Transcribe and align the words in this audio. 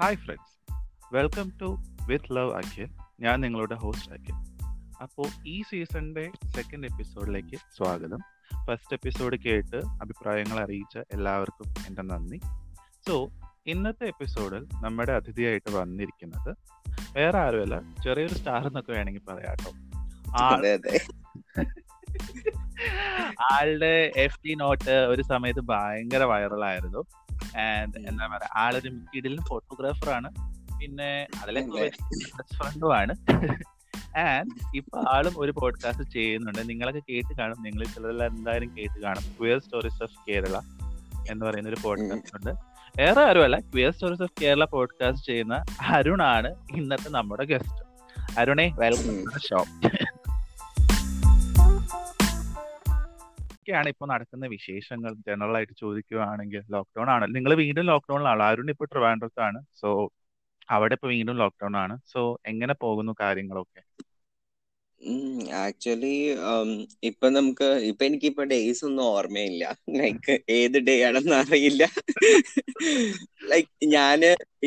Hi 0.00 0.16
friends 0.16 0.74
welcome 1.14 1.52
to 1.62 1.78
with 2.06 2.36
love 2.36 2.54
Akhil 2.54 2.88
ഞാൻ 3.20 3.40
നിങ്ങളുടെ 3.40 3.74
host 3.74 4.12
Akhil. 4.12 4.32
അപ്പോൾ 5.02 5.26
ഈ 5.46 5.62
സീസണിന്റെ 5.62 6.30
സെക്കൻഡ് 6.46 6.86
എപ്പിസോഡിലേക്ക് 6.86 7.56
സ്വാഗതം. 7.76 8.18
ഫസ്റ്റ് 8.66 8.94
എപ്പിസോഡ് 8.94 9.36
കേട്ട് 9.36 9.76
അഭിപ്രായങ്ങൾ 9.76 10.64
അറിയിച്ച 10.64 10.98
എല്ലാവർക്കും 10.98 11.74
എന്റെ 11.86 12.02
നന്ദി. 12.02 12.40
സോ 13.08 13.30
ഇന്നത്തെ 13.66 14.04
എപ്പിസോഡിൽ 14.04 14.66
നമ്മുടെ 14.74 15.12
അതിഥിയായിട്ട് 15.12 15.70
വന്നിരിക്കുന്നത് 15.70 16.56
വേറെ 17.16 17.38
ആരുമല്ല 17.38 18.02
ചെറിയൊരു 18.04 18.34
സ്റ്റാർ 18.34 18.66
എന്നൊക്കെ 18.66 18.92
വേണമെങ്കിൽ 18.92 19.22
പറയാം 19.28 19.56
കേട്ടോ. 19.56 19.72
ആളുടെ 23.52 24.12
എഫ് 24.16 24.40
ടി 24.44 24.54
നോട്ട് 24.54 24.90
ഒരു 24.90 25.22
സമയത്ത് 25.22 25.60
ഭയങ്കര 25.60 26.22
വൈറലായിരുന്നു 26.22 27.04
ആൻഡ് 27.58 28.08
എന്താ 28.08 28.26
പറയാ 28.26 28.48
ആളൊരു 28.56 28.88
മിക്കിഡിലും 28.88 29.44
ഫോട്ടോഗ്രാഫർ 29.48 30.10
ആണ് 30.10 30.30
പിന്നെ 30.80 31.26
അതിലെ 31.42 31.60
ആണ്. 32.94 33.14
ആൻഡ് 34.18 34.76
ഇപ്പൊ 34.76 35.04
ആളും 35.08 35.32
ഒരു 35.36 35.52
പോഡ്കാസ്റ്റ് 35.52 36.10
ചെയ്യുന്നുണ്ട്. 36.10 36.68
നിങ്ങളൊക്കെ 36.68 37.02
കേട്ട് 37.10 37.36
കാണും. 37.36 37.62
നിങ്ങൾ 37.62 37.84
ചിലതെല്ലാം 37.84 38.36
എന്തായാലും 38.36 38.76
കേട്ട് 38.78 39.02
കാണും. 39.02 39.34
ക്വിയർ 39.40 39.58
സ്റ്റോറീസ് 39.58 40.02
ഓഫ് 40.02 40.30
കേരള 40.30 40.58
എന്ന് 41.30 41.46
പറയുന്ന 41.46 41.68
ഒരു 41.68 41.76
പോഡ്കാസ്റ്റ് 41.84 42.36
ഉണ്ട്. 42.36 42.50
വേറെ 42.98 43.20
ആരുമല്ല. 43.20 43.58
Queer 43.58 43.90
stories 43.90 44.22
of 44.22 44.42
Kerala 44.42 44.64
podcast 44.64 45.26
ചെയ്യുന്ന 45.26 45.64
അരുണാണ് 45.80 46.54
ഇന്നത്തെ 46.72 47.10
നമ്മുടെ 47.10 47.44
ഗസ്റ്റ് 47.44 47.90
അരുണേ 48.38 48.74
വെൽക്കം 48.78 49.40
ഷോ 49.40 49.64
ഒക്കെയാണ് 53.70 53.88
ഇപ്പൊ 53.94 54.06
നടക്കുന്ന 54.12 54.46
വിശേഷങ്ങൾ? 54.54 55.12
ജനറൽ 55.26 55.56
ആയിട്ട് 55.56 55.74
ചോദിക്കുകയാണെങ്കിൽ 55.80 56.62
ലോക്ക്ഡൌൺ 56.74 57.08
ആണ്. 57.14 57.26
നിങ്ങൾ 57.36 57.52
വീണ്ടും 57.62 57.84
ലോക്ക്ഡൌണിലാണ് 57.90 58.42
അരുൺ 58.42 58.68
ഇപ്പൊ 58.74 58.86
ട്രിവാൻഡ്രത്താണ്? 58.92 59.58
സോ 59.80 59.88
അവിടെ 60.68 60.94
ഇപ്പൊ 60.98 61.08
വീണ്ടും 61.14 61.36
ലോക്ക്ഡൌൺ 61.42 61.74
ആണ്. 61.84 61.94
സോ 62.12 62.20
എങ്ങനെ 62.46 62.74
പോകുന്നു 62.84 63.12
കാര്യങ്ങളൊക്കെ? 63.20 63.82
ആക്ച്വലി 65.64 66.14
ഇപ്പൊ 67.08 67.26
നമുക്ക് 67.36 67.68
ഇപ്പൊ 67.90 68.02
എനിക്കിപ്പോ 68.04 68.44
ഡേയ്സ് 68.44 68.82
ഒന്നും 68.88 69.04
ഓർമ്മയില്ല. 69.14 69.64
ലൈക്ക് 70.00 70.34
ഏത് 70.56 70.78
ഡേ 70.88 70.96
ആണെന്ന് 71.08 71.36
അറിയില്ല. 71.42 71.84
ലൈക്ക് 73.52 73.70
ഞാൻ 73.94 74.20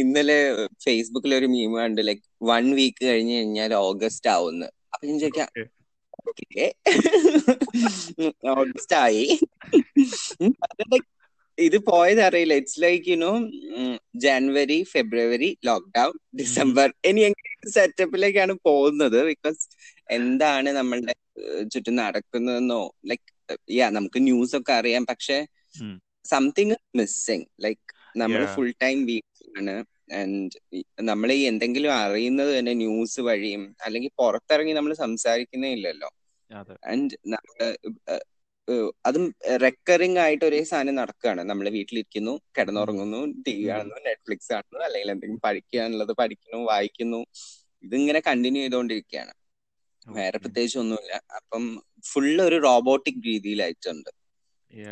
ഇന്നലെ 0.04 0.40
ഫേസ്ബുക്കിൽ 0.86 1.36
ഒരു 1.36 1.50
മീം 1.56 1.76
കണ്ട്. 1.82 2.02
ലൈക്ക് 2.08 2.26
വൺ 2.52 2.66
വീക്ക് 2.80 3.04
കഴിഞ്ഞ് 3.06 3.36
കഴിഞ്ഞാൽ 3.38 3.74
ഓഗസ്റ്റ് 3.88 4.32
ആവുന്നു. 4.38 4.70
അപ്പൊ 4.94 5.04
ഞാൻ 5.10 5.20
ചോദിക്കാം 5.20 5.50
ഓഗസ്റ്റ് 8.54 8.96
ആയി. 9.04 9.26
ഇത് 11.58 11.78
പോയത് 11.88 12.22
അറിയില്ല. 12.22 12.54
It's 12.54 12.82
like 12.82 13.10
you know 13.10 13.32
January 14.16 14.84
February 14.84 15.58
lockdown 15.66 16.14
December 16.40 16.88
ഇനി 17.06 17.24
സെറ്റപ്പിലേക്കാണ് 17.70 18.54
പോകുന്നത്? 18.66 19.20
ബിക്കോസ് 19.26 19.62
എന്താണ് 20.12 20.70
നമ്മളുടെ 20.70 21.14
ചുറ്റും 21.74 21.96
നടക്കുന്നതെന്നോ 21.96 22.82
ലൈക്ക് 23.06 23.28
യാ 23.72 23.90
നമുക്ക് 23.90 24.20
ന്യൂസ് 24.24 24.56
ഒക്കെ 24.56 24.74
അറിയാം. 24.74 25.06
പക്ഷെ 25.06 25.38
സംതിങ് 26.26 26.76
മിസ്സിങ് 26.96 27.46
ലൈക്ക് 27.62 27.82
നമ്മൾ 28.18 28.46
ഫുൾ 28.46 28.72
ടൈം 28.84 29.06
വീട്ടിലാണ്. 29.06 29.76
ആൻഡ് 30.10 30.58
നമ്മൾ 31.10 31.30
ഈ 31.38 31.42
എന്തെങ്കിലും 31.52 31.92
അറിയുന്നത് 32.04 32.52
തന്നെ 32.58 32.74
ന്യൂസ് 32.82 33.22
വഴിയും 33.28 33.64
അല്ലെങ്കിൽ 33.86 34.12
പുറത്തിറങ്ങി 34.22 34.74
നമ്മൾ 34.78 34.94
സംസാരിക്കുന്നേ 35.04 35.70
ഇല്ലല്ലോ. 35.78 36.10
ആൻഡ് 36.92 37.16
അതും 39.08 39.24
റെക്കറിംഗ് 39.64 40.20
ആയിട്ട് 40.24 40.44
ഒരേ 40.50 40.60
സാധനം 40.70 40.96
നടക്കുകയാണ് 41.00 41.42
നമ്മൾ 41.50 41.66
വീട്ടിലിരിക്കുന്നു 41.78 42.34
കിടന്നുറങ്ങുന്നു 42.58 43.20
ടി 43.46 43.54
വി 43.58 43.64
കാണുന്നു 43.70 43.98
നെറ്റ്ഫ്ലിക്സ് 44.08 44.52
കാണുന്നു 44.54 44.84
അല്ലെങ്കിൽ 44.88 45.12
എന്തെങ്കിലും 45.14 45.42
പഠിക്കാനുള്ളത് 45.48 46.14
പഠിക്കുന്നു 46.22 46.60
വായിക്കുന്നു. 46.72 47.20
ഇതിങ്ങനെ 47.84 48.20
കണ്ടിന്യൂ 48.30 48.62
ചെയ്തുകൊണ്ടിരിക്കുകയാണ് 48.64 49.34
വേറെ 50.08 50.38
പ്രത്യേകിച്ച് 50.44 50.78
ഒന്നുമില്ല 50.84 51.14
അപ്പം 51.40 51.64
ഫുള്ള് 52.12 52.42
ഒരു 52.48 52.58
റോബോട്ടിക് 52.68 53.22
രീതിയിലായിട്ടുണ്ട്. 53.30 54.12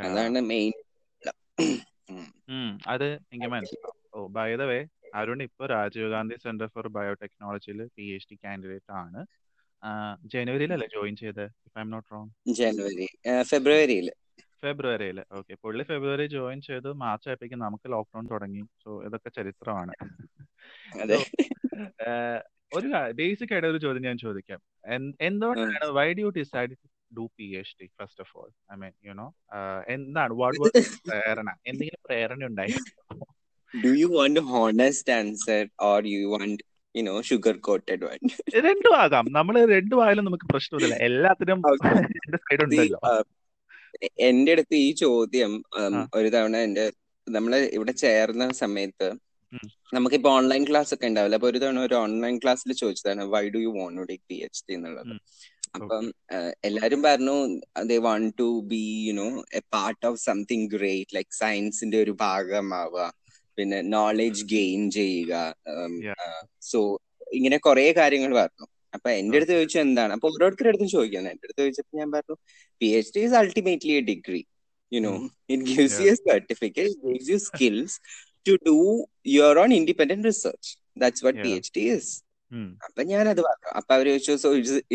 അതാണ് 0.07 0.39
മെയിൻ 0.51 0.73
അത് 2.93 3.07
എനിക്ക് 3.33 3.49
മനസ്സിലാവും 3.55 3.97
oh 4.15 4.27
by 4.37 4.49
the 4.61 4.65
way 4.71 4.79
Arun 5.19 5.39
ഇപ്പോൾ 5.47 5.65
രാജീവ് 5.73 6.09
ഗാന്ധി 6.13 6.35
സെന്റർ 6.43 6.67
ഫോർ 6.73 6.87
ബയോടെക്നോളജിയിൽ 6.97 7.81
പി 7.97 8.05
എച്ച് 8.15 8.29
ഡി 8.31 8.37
കാൻഡിഡേറ്റ് 8.45 8.91
ആണ്. 9.01 9.21
ജനുവരിയിലല്ലേ 10.33 10.87
ജോയിൻ 10.95 11.15
ചെയ്ത് 11.21 11.43
if 11.67 11.75
I'm 11.83 11.89
not 11.93 12.09
wrong 12.13 12.29
January 12.59 13.07
ഫെബ്രുവരിയിൽ 13.51 14.07
ഫെബ്രുവരിയിൽ 14.63 15.19
ഓക്കെ 15.37 15.53
പുള്ളി 15.63 15.83
ഫെബ്രുവരി 15.89 16.25
ജോയിൻ 16.35 16.59
ചെയ്ത് 16.67 16.89
മാർച്ച് 17.03 17.27
ആയപ്പോഴേക്കും 17.29 17.61
നമുക്ക് 17.65 17.87
ലോക്ക്ഡൌൺ 17.93 18.25
തുടങ്ങി. 18.33 18.61
സോ 18.83 18.89
ഇതൊക്കെ 19.07 19.29
ചരിത്രമാണ്. 19.37 19.93
ഒരു 22.77 22.87
ബേസിക് 23.19 23.53
ആയിട്ട് 23.53 23.69
ഒരു 23.71 23.79
ചോദ്യം 23.85 24.03
ഞാൻ 24.09 24.17
ചോദിക്കാം. 24.25 24.59
എന്തുകൊണ്ടാണ് 25.29 25.87
why 25.97 26.07
do 26.17 26.23
you 26.25 26.29
decide 26.39 26.75
do 27.11 27.25
P 27.37 27.47
H 27.59 27.73
D 27.79 27.87
first 27.99 28.21
of 28.25 28.33
all 28.39 28.49
I 28.73 28.77
mean 28.83 28.93
you 29.07 29.13
know 29.21 29.27
എന്താണ് 29.95 30.33
വാട്ട് 30.41 30.59
വാസ് 30.63 30.73
പ്രേരണ? 31.09 31.49
എന്തെങ്കിലും 31.69 32.01
പ്രേരണ 32.07 32.39
do 33.73 33.91
you 34.01 34.07
want 34.17 34.39
honest 34.51 35.13
answer 35.19 35.63
or 35.89 35.99
you 36.13 36.21
want 36.33 36.63
no 36.95 37.15
sugar 37.29 37.55
coated 37.67 38.03
one 38.07 38.19
രണ്ടും 38.67 38.93
ആകാം. 39.03 39.25
നമ്മൾ 39.37 39.55
രണ്ടും 39.75 39.99
ആയാലും 40.05 40.25
നമുക്ക് 40.27 40.47
പ്രശ്നമില്ല 40.53 40.95
എല്ലാത്തിനും 41.07 41.59
സൈഡ് 42.45 42.63
ഉണ്ടല്ലോ. 42.65 42.99
എന്റെ 44.29 44.51
അടുത്ത് 44.55 44.75
ഈ 44.85 44.89
ചോദ്യം 45.03 45.51
ഒരു 46.19 46.29
തവണ 46.35 46.55
എന്റെ 46.67 46.85
നമ്മൾ 47.27 47.53
ഇവിടെ 47.77 47.93
ചേർന്ന 48.03 48.45
സമയത്ത് 48.63 49.07
നമുക്കിപ്പോ 49.95 50.29
ഓൺലൈൻ 50.39 50.63
ക്ലാസ് 50.69 50.91
ഒക്കെ 50.95 51.07
ഉണ്ടാവില്ല? 51.11 51.37
അപ്പൊ 51.39 51.47
ഒരു 51.51 51.59
തവണ 51.63 51.79
ഒരു 51.87 51.95
ഓൺലൈൻ 52.03 52.35
ക്ലാസ്സിൽ 52.43 52.73
ചോദിച്ചതാണ് 52.81 53.23
why 53.33 53.43
do 53.55 53.61
you 53.65 53.71
want 53.79 53.99
to 54.01 54.05
take 54.11 54.25
P 54.31 54.37
H 54.47 54.61
D 54.67 54.75
എന്നുള്ളത്. 54.77 55.13
അപ്പം 55.77 56.05
എല്ലാരും 56.69 57.01
പറഞ്ഞു 57.07 57.35
they 57.89 57.97
want 58.07 58.31
to 58.41 58.49
be 58.71 58.83
you know 59.07 59.27
a 59.59 59.61
part 59.75 60.03
of 60.09 60.19
something 60.27 60.67
great 60.75 61.15
like 61.17 61.33
സയൻസിന്റെ 61.41 61.99
ഒരു 62.05 62.13
ഭാഗമാവുക. 62.23 63.05
പിന്നെ 63.61 63.79
നോളജ് 63.95 64.43
ഗെയിൻ 64.55 64.81
ചെയ്യുക 64.97 65.33
സോ 66.71 66.79
ഇങ്ങനെ 67.37 67.57
കുറെ 67.67 67.87
കാര്യങ്ങൾ 67.99 68.31
പറഞ്ഞു. 68.41 68.65
അപ്പൊ 68.95 69.09
എന്റെ 69.19 69.37
അടുത്ത് 69.37 69.53
ചോദിച്ചു 69.57 69.77
എന്താണ്? 69.83 70.11
അപ്പൊ 70.15 70.27
ഓരോരുത്തരുടെ 70.33 70.71
അടുത്തും 70.71 70.89
ചോദിക്കാം. 70.95 71.27
എന്റെ 71.33 71.45
അടുത്ത് 71.47 71.61
ചോദിച്ചപ്പോ 71.63 71.99
ഞാൻ 71.99 72.09
പറഞ്ഞു 72.15 72.35
P 72.81 72.87
H 72.97 73.11
D 73.15 73.21
is 73.27 73.35
ultimately 73.41 73.93
a 73.99 74.01
degree 74.09 74.41
you 74.91 74.99
know 75.05 75.13
it 75.53 75.63
gives 75.69 75.99
you 76.07 76.13
certificate 76.29 76.91
gives 77.05 77.29
you 77.33 77.37
skills 77.45 77.95
to 78.45 78.55
do 78.67 78.75
your 79.35 79.59
own 79.63 79.71
independent 79.79 80.27
research 80.31 80.71
that's 81.03 81.23
what 81.27 81.39
P 81.45 81.51
H 81.59 81.71
D 81.77 81.85
is 81.95 82.11
അപ്പൊ 82.85 83.01
ഞാൻ 83.11 83.25
അത് 83.33 83.41
പറഞ്ഞു. 83.45 83.69
അപ്പൊ 83.79 83.91
അവർ 83.97 84.05
ചോദിച്ചു 84.09 84.33
so 84.43 84.49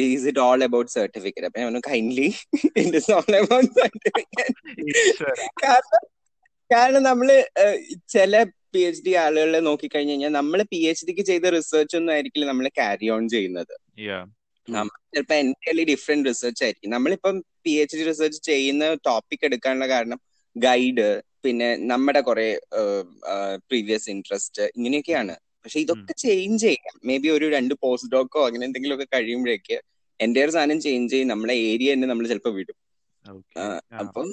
is 0.07 0.27
it 0.31 0.41
all 0.47 0.63
about 0.67 0.91
certificate 0.97 1.47
അപ്പൊ 1.49 1.61
ഞാൻ 1.63 1.87
kindly 1.89 2.29
it 2.83 2.97
is 3.01 3.11
all 3.19 3.33
about 3.41 3.71
certificate 3.81 4.53
കാരണം 5.65 6.05
കാരണം 6.71 7.03
നമ്മൾ 7.11 7.29
ചില 8.15 8.33
പി 8.73 8.81
എച്ച് 8.89 9.03
ഡി 9.07 9.13
ആളുകളെ 9.25 9.61
നോക്കിക്കഴിഞ്ഞു 9.67 10.13
കഴിഞ്ഞാൽ 10.13 10.33
നമ്മൾ 10.39 10.61
പി 10.73 10.79
എച്ച് 10.91 11.05
ഡിക്ക് 11.09 11.25
ചെയ്ത 11.31 11.53
റിസർച്ച് 11.57 11.97
ഒന്നും 11.99 12.13
ആയിരിക്കില്ല 12.15 12.47
നമ്മൾ 12.51 12.67
കാരി 12.81 13.07
ഓൺ 13.17 13.25
ചെയ്യുന്നത്. 13.35 13.75
ചിലപ്പോ 15.13 15.35
എന്റെ 15.43 15.85
ഡിഫറെന്റ് 15.91 16.29
റിസർച്ച് 16.31 16.63
ആയിരിക്കും. 16.67 16.95
നമ്മളിപ്പം 16.97 17.35
പി 17.65 17.73
എച്ച് 17.83 17.97
ഡി 17.99 18.05
റിസർച്ച് 18.11 18.41
ചെയ്യുന്ന 18.51 18.85
ടോപ്പിക് 19.09 19.45
എടുക്കാനുള്ള 19.49 19.87
കാരണം 19.95 20.19
ഗൈഡ് 20.57 21.07
പിന്നെ 21.45 21.69
നമ്മുടെ 21.93 22.21
കുറെ 22.29 22.47
പ്രീവിയസ് 23.69 24.09
ഇൻട്രസ്റ്റ് 24.15 24.65
ഇങ്ങനെയൊക്കെയാണ്. 24.77 25.35
പക്ഷെ 25.65 25.79
ഇതൊക്കെ 25.85 26.13
ചേഞ്ച് 26.23 26.63
ചെയ്യാം. 26.67 26.95
മേ 27.09 27.15
ബി 27.23 27.29
ഒരു 27.37 27.47
രണ്ട് 27.57 27.75
പോസ്റ്റ് 27.85 28.11
ഡോക്കോ 28.15 28.41
അങ്ങനെ 28.49 28.65
എന്തെങ്കിലും 28.69 28.95
ഒക്കെ 28.97 29.07
കഴിയുമ്പോഴേക്ക് 29.15 29.77
എന്റെ 30.21 30.41
ഒരു 30.45 30.53
സാധനം 30.57 30.79
ചേഞ്ച് 30.87 31.13
ചെയ്യും. 31.13 31.31
നമ്മളെ 31.33 31.55
ഏരിയ 31.71 31.95
തന്നെ 31.95 32.09
നമ്മൾ 32.11 32.27
ചിലപ്പോൾ 32.33 32.55
വിടും. 32.59 32.77
അപ്പം 34.03 34.29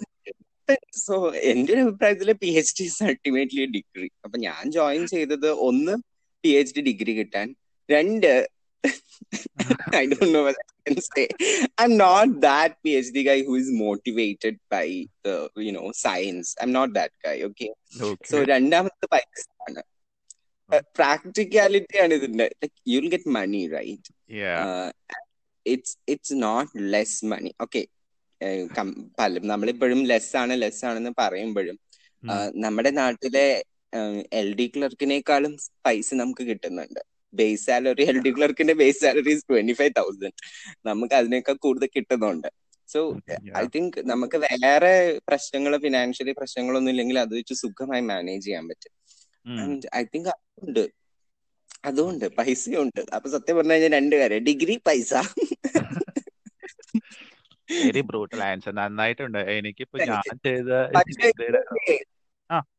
സോ 0.97 1.15
എന്റെ 1.49 1.71
ഒരു 1.73 1.81
അഭിപ്രായത്തിൽ 1.81 2.31
P 2.43 2.49
H 2.59 2.73
D 2.79 2.85
ultimately 3.05 3.65
degree 3.75 4.07
അപ്പൊ 4.25 4.37
ഞാൻ 4.39 4.63
ജോയിൻ 4.71 5.03
ചെയ്തത് 5.07 5.49
ഒന്ന് 5.69 5.95
പി 6.43 6.51
എച്ച് 6.59 6.75
ഡി 6.77 6.83
ഡിഗ്രി 6.91 7.15
കിട്ടാൻ 7.21 7.49
രണ്ട് 7.89 8.31
I 9.93 10.05
don't 10.05 10.31
know 10.31 10.43
what 10.43 10.55
I 10.57 10.65
can 10.85 11.01
say. 11.01 11.27
I'm 11.77 11.97
not 11.97 12.41
that 12.41 12.77
PhD 12.83 13.25
guy 13.25 13.43
who 13.43 13.55
is 13.55 13.69
motivated 13.71 14.59
by 14.69 14.87
the, 15.23 15.49
you 15.57 15.71
know, 15.71 15.91
science. 15.93 16.55
I'm 16.61 16.71
not 16.71 16.93
that 16.93 17.11
guy, 17.23 17.35
okay? 17.43 17.69
okay. 18.01 18.29
So, 18.31 18.37
രണ്ടാമത്തെ 18.45 19.07
പൈസ 19.13 19.45
ആണ് 19.67 19.83
practicality 20.95 21.97
ആണ് 21.97 22.13
ഇതിന്റെ 22.13 22.47
like 22.63 22.77
you 22.91 22.97
will 22.99 23.09
get 23.09 23.31
money 23.37 23.61
right 23.75 24.11
it's 25.65 25.95
it's 26.13 26.37
not 26.45 26.71
less 26.93 27.19
money 27.25 27.51
okay 27.61 27.83
പല 29.19 29.39
നമ്മളിപ്പോഴും 29.51 29.99
less 30.05 30.35
ആണ് 30.37 30.53
less 30.61 30.83
ആണെന്ന് 30.85 31.11
പറയുമ്പോഴും 31.19 31.77
നമ്മുടെ 32.55 32.91
നാട്ടിലെ 33.01 33.45
എൽ 34.33 34.47
ഡി 34.53 34.65
ക്ലർക്കിനേക്കാളും 34.75 35.53
പൈസ 35.85 36.09
നമുക്ക് 36.13 36.43
കിട്ടുന്നുണ്ട്. 36.43 37.01
Base 37.33 37.65
salary 37.65 38.03
L 38.11 38.17
D 38.21 38.31
ക്ലർക്കിന്റെ 38.37 38.73
base 38.73 39.01
salary 39.01 39.33
twenty 39.49 39.73
five 39.73 39.93
thousand 39.97 40.33
നമുക്ക് 40.85 41.15
അതിനേക്കാൾ 41.15 41.55
കൂടുതൽ 41.65 41.89
കിട്ടുന്നുണ്ട്. 41.95 42.49
സോ 42.89 42.99
ഐ 43.57 43.65
തിങ്ക് 43.75 43.97
നമുക്ക് 44.11 44.37
വേറെ 44.45 44.93
പ്രശ്നങ്ങൾ 45.27 45.73
ഫിനാൻഷ്യലി 45.77 46.33
പ്രശ്നങ്ങളൊന്നും 46.39 46.91
ഇല്ലെങ്കിൽ 46.91 47.17
അത് 47.19 47.33
വെച്ച് 47.37 47.55
സുഖമായി 47.63 48.03
മാനേജ് 48.11 48.45
ചെയ്യാൻ 48.45 48.65
പറ്റും. 48.71 48.93
ആൻഡ് 49.61 49.87
ഐ 49.95 50.03
തിങ്ക് 50.13 50.29
അതുണ്ട്. 50.33 50.83
അതുകൊണ്ട് 51.85 52.25
പൈസയുണ്ട്. 52.37 53.01
അപ്പൊ 53.15 53.27
സത്യം 53.35 53.55
പറഞ്ഞു 53.57 53.73
കഴിഞ്ഞാൽ 53.73 53.93
രണ്ട് 53.97 54.15
കാര്യം. 54.21 54.43
ഡിഗ്രി 54.49 54.75
പൈസ. 54.87 55.13
Very 57.81 58.01
brutal 58.01 58.43
answer. 58.43 58.71
നന്നായിട്ടുണ്ട്. 58.75 59.37
എനിക്കിപ്പോ 59.57 59.99
ഞാൻ 59.99 60.37
ചെയ്ത. 60.45 60.71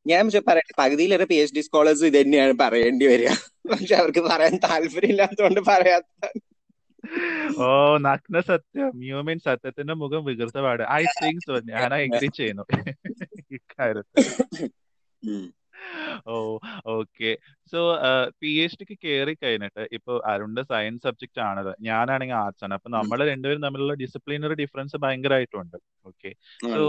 ഞാൻ 0.06 0.24
പക്ഷെ 0.26 0.40
പറയട്ടെ 0.40 0.74
പകുതിയിലേറെ 0.78 1.24
പി 1.24 1.34
എച്ച് 1.34 1.54
ഡി 1.54 1.60
സ്കോളേഴ്സ് 1.60 2.04
ഇത് 2.04 2.16
തന്നെയാണ് 2.20 2.54
പറയേണ്ടി 2.60 3.06
വരിക. 3.06 3.30
പക്ഷെ 3.70 3.94
അവർക്ക് 3.94 4.20
പറയാൻ 4.20 4.56
താല്പര്യമില്ലാത്തതുകൊണ്ട് 4.56 5.60
പറയാത്ത 5.60 6.28
ഓ 7.58 7.66
നഗ്ന 8.00 8.40
സത്യം. 8.40 8.90
മ്യൂമിൻ 8.94 9.38
സത്യത്തിന്റെ 9.38 9.94
മുഖം 9.94 10.24
വികൃതമാണ്. 10.24 10.84
ഐ 10.92 11.04
തിങ്ക് 11.22 11.42
സോ 11.46 11.58
ഞാൻ 11.58 11.94
എഗ്രി 11.94 12.28
ചെയ്യുന്നു. 12.36 12.64
ഇക്കാര്യത്തിൽ. 13.52 14.24
Oh 16.26 16.58
okay. 16.86 17.30
So 17.72 17.80
P 18.40 18.50
H 18.64 18.76
ഡിക്ക് 18.80 18.96
കയറി 19.04 19.34
കഴിഞ്ഞിട്ട് 19.34 19.88
ഇപ്പൊ 19.92 20.22
അരുണിന്റെ 20.26 20.62
സയൻസ് 20.62 21.02
സബ്ജക്റ്റ് 21.02 21.40
ആണത് 21.40 21.70
ഞാനാണെങ്കിൽ 21.80 22.34
ആർട്സ് 22.34 22.64
ആണ്. 22.64 22.74
അപ്പൊ 22.74 22.90
നമ്മൾ 22.90 23.28
രണ്ടുപേരും 23.28 23.62
തമ്മിലുള്ള 23.62 23.94
ഡിസിപ്ലിനറി 23.94 24.54
ഡിഫറൻസ് 24.54 24.96
ഭയങ്കരമായിട്ടുണ്ട് 24.96 25.76
ഓക്കെ. 26.06 26.32
സോ. 26.74 26.82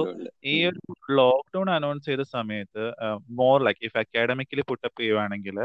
ഈ 0.46 0.56
ഒരു 0.66 0.80
ലോക്ക്ഡൌൺ 1.12 1.70
അനൗൺസ് 1.70 2.06
ചെയ്ത 2.06 2.20
സമയത്ത് 2.20 2.86
more 3.30 3.58
like 3.64 3.86
if 3.86 3.98
academically 3.98 4.62
put up 4.68 5.02
ചെയ്യുവാണെങ്കിൽ 5.02 5.60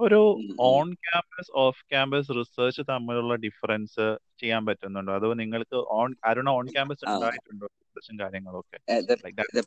ഒരു. 0.00 0.20
On 0.60 0.86
campus 0.94 1.50
off 1.54 1.80
campus 1.90 2.30
research 2.38 2.82
തമ്മിലുള്ള 2.88 3.34
ഡിഫറൻസ് 3.34 4.16
ചെയ്യാൻ 4.40 4.66
പറ്റുന്നുണ്ടോ? 4.66 5.12
അതോ 5.14 5.34
നിങ്ങൾക്ക് 5.34 5.76
ഓൺ 5.98 6.14
അരുണ 6.24 6.48
ഓൺ 6.48 6.66
ക്യാമ്പസ്. 6.66 7.04
ഉണ്ടായിട്ടുണ്ടോ? 7.08 7.66
റിസർച്ചും 7.66 8.18
കാര്യങ്ങളൊക്കെ? 8.18 8.78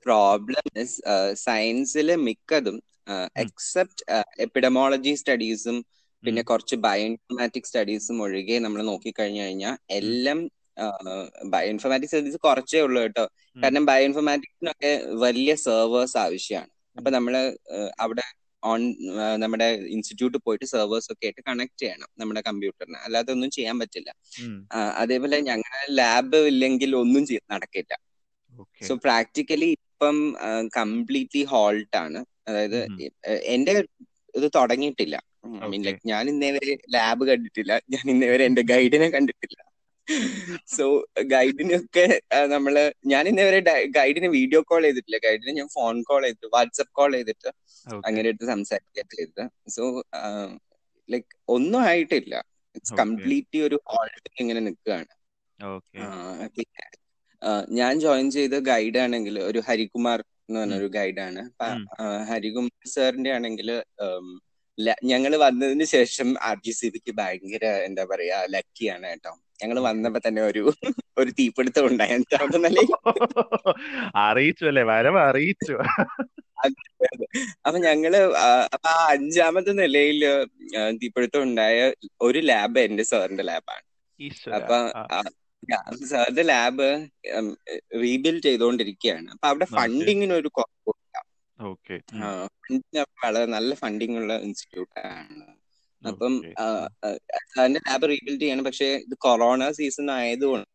പ്രോബ്ലം 0.03 0.65
സയൻസിലെ 0.75 0.83
is 0.83 0.93
സയൻസിൽ 1.43 2.15
മിക്കതും 2.15 2.77
എക്സെപ്റ്റ് 3.35 4.03
എപ്പിഡമോളജി 4.41 5.13
സ്റ്റഡീസും 5.13 5.77
പിന്നെ 6.23 6.41
കുറച്ച് 6.41 6.75
ബയോഇൻഫോർമാറ്റിക് 6.75 7.63
സ്റ്റഡീസും 7.63 8.21
ഒഴികെ 8.21 8.59
നമ്മൾ 8.59 8.81
നോക്കിക്കഴിഞ്ഞു 8.81 9.41
കഴിഞ്ഞാൽ 9.41 9.77
എല്ലാം 9.89 10.39
ബയോഇൻഫോർമാറ്റിക് 11.45 12.09
സ്റ്റഡീസ് 12.09 12.37
കുറച്ചേ 12.37 12.81
ഉള്ളൂ 12.81 13.01
കേട്ടോ. 13.01 13.25
കാരണം 13.63 13.85
ബയോഇൻഫോർമാറ്റിക്സിനൊക്കെ 13.85 14.91
വലിയ 15.15 15.55
സെർവേഴ്സ് 15.55 16.17
ആവശ്യമാണ് 16.17 16.71
അപ്പൊ 16.97 17.09
നമ്മൾ 17.09 17.33
അവിടെ 17.99 18.25
ഓൺ 18.63 18.81
നമ്മുടെ 19.39 19.67
ഇൻസ്റ്റിറ്റ്യൂട്ട് 19.87 20.37
പോയിട്ട് 20.37 20.65
സെർവേഴ്സ് 20.65 21.11
ഒക്കെ 21.11 21.25
ആയിട്ട് 21.25 21.41
കണക്ട് 21.47 21.77
ചെയ്യണം 21.79 22.09
നമ്മുടെ 22.17 22.41
കമ്പ്യൂട്ടറിന് 22.41 22.97
അല്ലാതെ 22.97 23.31
ഒന്നും 23.31 23.51
ചെയ്യാൻ 23.51 23.79
പറ്റില്ല. 23.79 24.09
അതേപോലെ 24.95 25.39
ഞങ്ങളുടെ 25.39 25.91
ലാബ് 25.93 26.37
ഇല്ലെങ്കിൽ 26.47 26.95
ഒന്നും 26.95 27.23
നടക്കില്ല. 27.51 27.93
സോ 28.81 28.95
പ്രാക്ടിക്കലി 28.95 29.69
ഇപ്പം 29.77 30.17
കംപ്ലീറ്റ്ലി 30.77 31.43
ഹോൾട്ട് 31.43 31.97
ആണ്. 31.97 32.19
അതായത്. 32.47 32.79
എന്റെ 33.55 33.73
ഇത് 34.39 34.47
തുടങ്ങിയിട്ടില്ല. 34.57 35.15
I 35.63 35.67
mean. 35.71 35.81
ലൈക്ക് 35.87 36.01
ഞാൻ 36.11 36.23
ഇന്നേവരെ 36.33 36.73
ലാബ് 36.95 37.23
കണ്ടിട്ടില്ല. 37.29 37.73
ഞാൻ 37.93 38.05
ഇന്നേവരെ 38.13 38.43
എന്റെ 38.49 38.63
ഗൈഡിനെ 38.71 39.07
കണ്ടിട്ടില്ല. 39.15 39.59
സോ 40.75 40.85
ഗൈഡിനൊക്കെ 41.33 42.03
നമ്മൾ 42.53 42.75
ഞാൻ 43.11 43.23
ഇന്നേവരെ 43.31 43.59
ഗൈഡിന് 43.97 44.27
വീഡിയോ 44.35 44.59
കോൾ 44.71 44.81
ചെയ്തിട്ടില്ല. 44.85 45.17
ഗൈഡിന് 45.25 45.53
ഞാൻ 45.59 45.69
ഫോൺ 45.77 45.95
കോൾ 46.09 46.21
ചെയ്തിട്ട് 46.25 46.49
വാട്സപ്പ് 46.55 46.93
കോൾ 46.99 47.11
ചെയ്തിട്ട് 47.17 47.49
അങ്ങനെ 48.07 48.25
എടുത്ത് 48.31 48.47
സംസാരിക്കുക 48.53 49.03
ചെയ്തത്. 49.15 49.43
സോ 49.75 49.83
ലൈക്ക് 51.09 51.31
ഒന്നും 51.55 51.81
ആയിട്ടില്ല. 51.89 52.35
ഇറ്റ്സ് 52.77 52.95
കംപ്ലീറ്റ്ലി 53.01 53.59
ഒരു 53.67 53.77
ഹോൾട്ട് 53.91 54.29
ഇങ്ങനെ 54.43 54.61
നിൽക്കുകയാണ്. 54.67 55.13
ഞാൻ 57.79 57.93
ജോയിൻ 58.05 58.27
ചെയ്ത 58.37 58.55
ഗൈഡ് 58.69 58.99
ആണെങ്കിൽ 59.03 59.35
ഒരു 59.49 59.59
ഹരികുമാർ 59.67 60.19
എന്ന് 60.49 60.59
പറഞ്ഞൊരു 60.59 60.87
ഗൈഡാണ്. 60.95 61.41
ഹരികുമാർ 62.29 62.87
സാറിന്റെ 62.87 63.31
ആണെങ്കിൽ 63.31 63.69
ഞങ്ങൾ 65.05 65.33
വന്നതിന് 65.37 65.85
ശേഷം 65.93 66.29
ആർ 66.41 66.57
ജി 66.65 66.71
സി 66.71 66.87
ബിക്ക് 66.93 67.11
ഭയങ്കര 67.19 67.65
എന്താ 67.87 68.03
പറയാ 68.05 68.37
ലക്കിയാണ് 68.55 69.07
കേട്ടോ. 69.07 69.31
ഞങ്ങൾ 69.61 69.77
വന്നപ്പോ 69.81 70.19
തന്നെ 70.25 70.41
ഒരു 70.41 70.61
ഒരു 71.17 71.31
തീപിടുത്തം 71.31 71.85
ഉണ്ടായി. 71.87 72.15
അറിയിച്ചു 74.25 74.65
അല്ലേ? 74.65 74.83
വരവ് 74.91 75.19
അറിയിച്ചു. 75.29 75.75
അപ്പൊ 77.65 77.77
ഞങ്ങൾ 77.79 78.13
അപ്പൊ 78.73 78.89
ആ 78.91 78.99
അഞ്ചാമത്തെ 79.13 79.71
നിലയിൽ 79.79 80.21
തീപിടുത്തം 81.01 81.43
ഉണ്ടായ 81.43 81.79
ഒരു 82.21 82.39
ലാബ് 82.49 82.79
എന്റെ 82.79 83.03
സാറിന്റെ 83.03 83.43
ലാബാണ് 83.43 83.85
അപ്പൊ 84.57 84.77
സാറിന്റെ 86.11 86.43
ലാബ് 86.43 86.87
റീബിൽഡ് 88.03 88.45
ചെയ്തുകൊണ്ടിരിക്കുകയാണ് 88.47 89.27
അപ്പൊ 89.33 89.47
അവിടെ. 89.51 89.67
ഫണ്ടിങ്ങിന് 89.77 90.35
ഒരു 90.41 90.49
കുറവില്ല 90.57 91.17
ഫണ്ടിങ് 92.57 93.03
വളരെ 93.23 93.45
നല്ല 93.55 93.71
ഫണ്ടിങ് 93.81 94.17
ഉള്ള 94.21 94.33
ഇൻസ്റ്റിറ്റ്യൂട്ട് 94.47 94.97
ആണ് 95.11 95.45
അപ്പം 96.03 96.33
സാറിന്റെ 97.53 97.81
ലാബ് 97.87 98.09
റീബിൽഡ് 98.11 98.41
ചെയ്യണം. 98.43 98.65
പക്ഷെ 98.69 98.89
ഇത് 99.05 99.15
കൊറോണ 99.25 99.69
സീസൺ 99.79 100.07
ആയതുകൊണ്ട് 100.17 100.69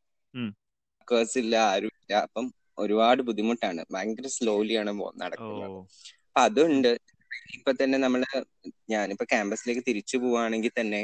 വർക്കേഴ്സ് 1.00 1.38
ഇല്ല 1.42 1.54
ആരും 1.70 1.92
ഇല്ല. 2.00 2.12
അപ്പം 2.26 2.46
ഒരുപാട് 2.78 3.20
ബുദ്ധിമുട്ടാണ്. 3.28 3.80
ഭയങ്കര 3.94 4.26
സ്ലോലിയാണ് 4.36 4.92
നടക്കുന്നത്. 5.22 5.70
അപ്പൊ 6.26 6.40
അതുണ്ട്. 6.46 6.92
ഇപ്പൊ 7.56 7.70
തന്നെ 7.80 7.98
നമ്മൾ 7.98 8.22
ഞാനിപ്പോ 8.92 9.24
ക്യാമ്പസിലേക്ക് 9.32 9.82
തിരിച്ചു 9.88 10.16
പോവാണെങ്കിൽ 10.22 10.72
തന്നെ 10.80 11.00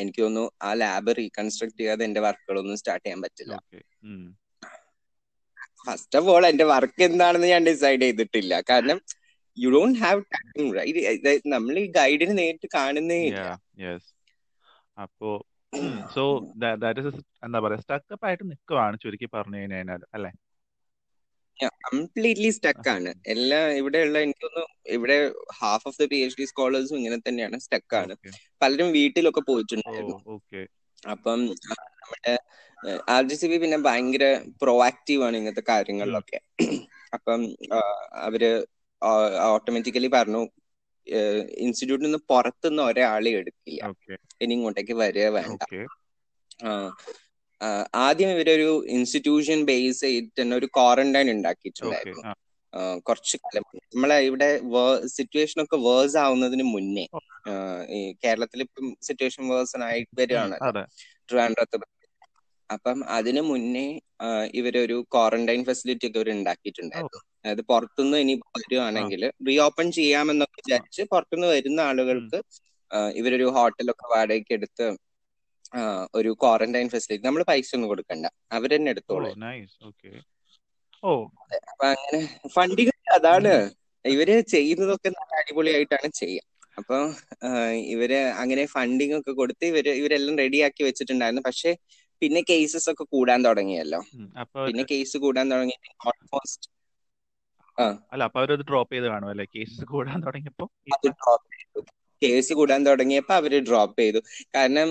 എനിക്ക് 0.00 0.20
തോന്നുന്നു 0.22 0.50
ആ 0.62 0.70
ലാബ് 0.74 1.12
റീകൺസ്ട്രക്ട് 1.18 1.78
ചെയ്യാതെ 1.80 2.04
എന്റെ 2.04 2.20
വർക്കുകളൊന്നും 2.26 2.78
സ്റ്റാർട്ട് 2.80 3.04
ചെയ്യാൻ 3.06 3.22
പറ്റില്ല. 3.24 3.54
ഫസ്റ്റ് 5.84 6.18
ഓഫ് 6.18 6.28
ഓൾ 6.32 6.44
എന്റെ 6.46 6.66
വർക്ക് 6.72 7.02
എന്താണെന്ന് 7.02 7.46
ഞാൻ 7.46 7.62
ഡിസൈഡ് 7.66 8.02
ചെയ്തിട്ടില്ല. 8.02 8.54
കാരണം 8.70 8.98
you 9.56 9.70
don't 9.70 9.98
have 9.98 10.20
time 10.34 10.66
right 10.78 11.32
നമ്മൾ 11.54 11.74
ഈ 11.78 11.86
ഗൈഡിനെ 11.98 12.34
നേരിട്ട് 12.40 12.68
കാണുന്നേ 12.76 13.20
അപ്പോ 14.96 15.30
സോ 16.14 16.22
ദാറ്റ് 16.82 17.00
ഇസ് 17.02 17.10
എന്താ 17.46 17.58
പറയാ 17.64 17.80
സ്റ്റക്കപ്പ് 17.84 18.24
ആയിട്ട് 18.28 18.44
നിൽക്കുവാണ് 18.50 18.96
ചുരുക്കി 19.02 19.28
പറഞ്ഞു 19.34 19.58
കഴിഞ്ഞാൽ 19.60 20.00
അല്ലെ? 20.16 20.30
കംപ്ലീറ്റ്ലി 21.86 22.50
സ്റ്റക്ക് 22.56 22.88
ആണ്. 22.94 23.10
എല്ലാ 23.32 23.58
ഇവിടെയുള്ള 23.80 24.18
എനിക്ക് 24.26 24.42
തോന്നുന്നു 24.44 24.66
ഇവിടെ 24.96 25.16
half 25.60 25.86
of 25.88 25.98
the 26.02 26.06
P 26.12 26.18
H 26.24 26.38
D 26.40 26.46
സ്കോളേഴ്സും 26.50 26.98
ഇങ്ങനെ 26.98 27.18
തന്നെയാണ് 27.28 27.56
സ്റ്റക്ക് 27.66 27.96
ആണ്. 28.00 28.14
പലരും 28.62 28.90
വീട്ടിലൊക്കെ 28.98 29.42
പോയിട്ടുണ്ടായിരുന്നു. 29.50 30.16
അപ്പം 31.14 31.40
നമ്മുടെ 32.02 32.34
ആർ 33.14 33.22
ജി 33.30 33.36
സി 33.40 33.46
ബി 33.52 33.56
പിന്നെ 33.62 33.78
ഭയങ്കര 33.88 34.24
പ്രൊആക്റ്റീവ് 34.62 35.22
ആണ് 35.26 35.36
ഇങ്ങനത്തെ 35.40 35.64
കാര്യങ്ങളിലൊക്കെ. 35.72 36.38
അപ്പം 37.16 37.40
അവർ 38.28 38.42
ഓട്ടോമാറ്റിക്കലി 39.52 40.10
പറഞ്ഞു 40.16 40.40
ഇൻസ്റ്റിറ്റ്യൂട്ടിൽ 41.64 42.06
നിന്ന് 42.06 42.20
പുറത്തുനിന്ന് 42.32 42.82
ഒരാളെ 42.82 43.30
എടുക്കില്ല. 43.40 43.80
ഇനി 44.44 44.52
ഇങ്ങോട്ടേക്ക് 44.56 44.94
വരിക 45.02 45.26
വേണ്ട. 45.38 45.62
ആദ്യം 48.04 48.30
ഇവരൊരു 48.30 48.68
ഇൻസ്റ്റിറ്റ്യൂഷൻ 48.96 49.58
ബേസ് 49.64 50.00
ചെയ്തിട്ട് 50.04 50.40
തന്നെ 50.40 50.54
ഒരു 50.56 50.68
ക്വാറന്റൈൻ 50.76 51.28
ഉണ്ടാക്കിയിട്ടുണ്ടായിരുന്നു. 51.30 52.22
കുറച്ചു 53.06 53.36
കാലം 53.36 53.64
നമ്മളെ 53.94 54.16
ഇവിടെ 54.28 54.48
സിറ്റുവേഷൻ 55.14 55.58
ഒക്കെ 55.64 55.76
വേഴ്സ് 55.86 56.18
ആവുന്നതിന് 56.24 56.66
മുന്നേ 56.74 57.06
ഈ 57.96 58.00
കേരളത്തിൽ 58.24 58.60
ഇപ്പം 58.66 58.86
സിറ്റുവേഷൻ 59.08 59.42
വേഴ്സൺ 59.48 59.82
ആയി 59.84 60.02
വരികയാണ്. 60.20 60.58
ട്രിവാൻഡ്രത്ത്. 61.28 61.78
അപ്പം 62.70 62.98
അതിനു 63.08 63.40
മുന്നേ 63.40 63.86
ഇവരൊരു 64.58 64.96
ക്വാറന്റൈൻ 65.14 65.60
ഫെസിലിറ്റി 65.64 66.06
ഒക്കെ 66.08 66.18
ഇവർ 66.20 66.28
ഉണ്ടാക്കിയിട്ടുണ്ടായിരുന്നു. 66.30 67.20
അതായത് 67.42 67.62
പുറത്തുനിന്ന് 67.70 68.18
ഇനി 68.24 68.34
വരുവാണെങ്കിൽ 68.58 69.22
റീ 69.48 69.54
ഓപ്പൺ 69.66 69.86
ചെയ്യാമെന്നൊക്കെ 69.98 70.58
വിചാരിച്ച് 70.60 71.02
പുറത്തുനിന്ന് 71.12 71.48
വരുന്ന 71.54 71.80
ആളുകൾക്ക് 71.90 72.38
ഇവരൊരു 73.20 73.46
ഹോട്ടലൊക്കെ 73.56 74.06
വാടകയ്ക്ക് 74.14 74.52
എടുത്ത് 74.52 74.86
ഒരു 76.18 76.30
ക്വാറന്റൈൻ 76.42 76.88
ഫെസിലിറ്റി. 76.94 77.24
നമ്മൾ 77.26 77.42
പൈസ 77.50 77.70
ഒന്നും 77.76 77.90
കൊടുക്കണ്ട 77.92 78.26
അവർ 78.56 78.70
തന്നെ 78.74 78.90
എടുത്തോളൂ 78.94 79.30
അപ്പൊ 81.70 81.84
അങ്ങനെ 81.94 82.20
ഫണ്ടിങ് 82.56 82.94
അതാണ്. 83.18 83.52
ഇവർ 84.04 84.28
ചെയ്യുന്നതൊക്കെ 84.54 85.08
നല്ല 85.18 85.32
അടിപൊളിയായിട്ടാണ് 85.42 86.08
ചെയ്യുക 86.20 86.46
അപ്പൊ 86.76 86.96
ഇവർ 87.94 88.12
അങ്ങനെ 88.42 88.62
ഫണ്ടിങ് 88.74 89.14
ഒക്കെ 89.18 89.32
കൊടുത്ത് 89.40 89.64
ഇവർ 89.72 89.86
ഇവരെല്ലാം 90.00 90.36
റെഡിയാക്കി 90.42 90.82
വെച്ചിട്ടുണ്ടായിരുന്നു. 90.88 91.42
പക്ഷെ 91.48 91.70
പിന്നെ 92.22 92.40
കേസസ് 92.50 92.88
ഒക്കെ 92.92 93.04
കൂടാൻ 93.14 93.40
തുടങ്ങിയല്ലോ. 93.48 94.00
പിന്നെ 94.66 94.84
കേസ് 94.92 95.16
കൂടാൻ 95.24 95.46
തുടങ്ങി. 95.52 95.76
ഓൾമോസ്റ്റ് 96.08 96.68
അല്ല 98.12 98.22
അപ്പൊ 98.28 98.38
അവരത് 98.40 98.64
ഡ്രോപ്പ് 98.70 98.92
ചെയ്ത് 98.94 99.06
കാണുമല്ലേ 99.12 99.44
കേസ് 99.46 99.70
കേസസ് 99.70 99.86
കൂടാൻ 99.92 100.18
തുടങ്ങിയപ്പോ? 100.26 100.64
കേസ് 102.22 102.52
കൂടാൻ 102.52 102.80
തുടങ്ങിയപ്പോ 102.86 103.34
അവർ 103.34 103.52
ഡ്രോപ്പ് 103.60 103.98
ചെയ്തു. 104.00 104.20
കാരണം 104.54 104.88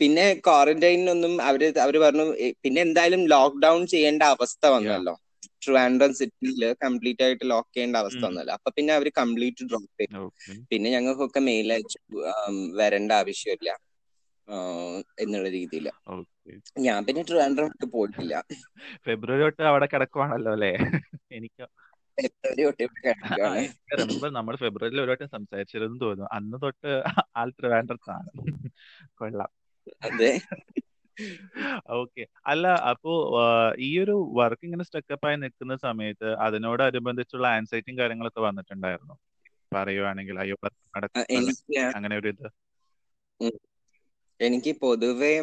പിന്നെ 0.00 0.24
ക്വാറന്റൈനൊന്നും 0.46 1.42
അവർ 1.42 1.62
അവർ 1.78 1.96
പറഞ്ഞു 1.98 2.24
പിന്നെ 2.62 2.80
എന്തായാലും 2.82 3.22
ലോക്ക്ഡൌൺ 3.26 3.86
ചെയ്യേണ്ട 3.86 4.22
അവസ്ഥ 4.34 4.66
വന്നല്ലോ. 4.66 5.14
ട്രിവാൻഡ്രം 5.62 6.12
സിറ്റിയിൽ 6.14 6.62
കംപ്ലീറ്റ് 6.84 7.22
ആയിട്ട് 7.22 7.44
ലോക്ക് 7.50 7.70
ചെയ്യേണ്ട 7.74 7.96
അവസ്ഥ. 7.96 8.22
വന്നല്ലോ. 8.24 8.54
അപ്പൊ 8.54 8.70
പിന്നെ 8.76 8.92
അവർ 8.94 9.08
കംപ്ലീറ്റ് 9.18 9.64
ഡ്രോപ്പ് 9.68 9.90
ചെയ്തു. 10.00 10.22
പിന്നെ 10.70 10.90
ഞങ്ങൾക്കൊക്കെ 10.90 11.40
മെയിൽ 11.40 11.72
അയച്ചു 11.72 11.98
വരേണ്ട 12.76 13.12
ആവശ്യമില്ല 13.12 13.70
എന്നുള്ള 15.18 15.48
രീതിയിൽ 15.50 15.86
ഞാൻ 16.78 16.98
പിന്നെ 17.04 17.22
ട്രിവാൻഡ്രം 17.22 17.68
പോയിട്ടില്ല. 17.92 18.34
ഫെബ്രുവരി 19.06 19.42
തൊട്ട് 19.42 19.62
അവിടെ 19.62 19.86
കിടക്കുവാണല്ലോ 19.86 20.52
അല്ലേ? 20.52 20.72
എനിക്ക് 21.30 21.64
നമ്മൾ 24.30 24.56
ഫെബ്രുവരിയിൽ 24.56 25.00
ഒരു 25.00 25.10
വട്ടം 25.10 25.28
സംസാരിച്ചിരുന്നു 25.28 26.00
തോന്നുന്നു. 26.00 26.28
അന്ന് 26.32 26.62
തൊട്ട് 26.62 27.02
ആൾ 27.36 27.50
ട്രിവാൻഡ്രത്താണ് 27.50 28.28
കൊള്ളാം. 29.14 29.48
അതെ. 30.02 30.40
ഓക്കെ. 31.90 32.26
അല്ല 32.46 32.68
അപ്പോ 32.68 33.30
ഈ 33.78 33.98
ഒരു 33.98 34.30
വർക്ക് 34.34 34.64
ഇങ്ങനെ 34.64 34.84
സ്റ്റക്കപ്പ് 34.84 35.26
ആയി 35.26 35.36
നിൽക്കുന്ന 35.36 35.76
സമയത്ത് 35.76 36.34
അതിനോടനുബന്ധിച്ചുള്ള 36.34 37.46
ആൻസൈറ്റിയും 37.46 37.98
കാര്യങ്ങളൊക്കെ 37.98 38.40
വന്നിട്ടുണ്ടായിരുന്നു? 38.40 39.14
പറയുവാണെങ്കിൽ 39.74 40.38
അയ്യോ 40.38 40.56
അങ്ങനെ 41.94 42.18
ഒരു 42.18 42.28
ഇത്. 42.28 42.50
എനിക്ക് 44.40 44.80
പൊതുവേ 44.80 45.40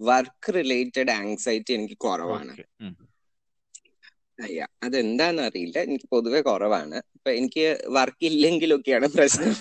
വർക്ക് 0.00 0.54
റിലേറ്റഡ് 0.54 1.10
ആങ്സൈറ്റി 1.10 1.72
എനിക്ക് 1.72 1.98
കുറവാണ്. 1.98 2.56
അയ്യ 4.40 4.66
അതെന്താന്ന് 4.82 5.42
അറിയില്ല 5.42 5.78
എനിക്ക് 5.78 6.04
പൊതുവെ 6.10 6.40
കുറവാണ്. 6.40 6.96
ഇപ്പൊ 7.16 7.30
എനിക്ക് 7.30 7.64
വർക്ക് 7.88 8.24
ഇല്ലെങ്കിലൊക്കെയാണ് 8.24 9.08
പ്രശ്നം. 9.08 9.54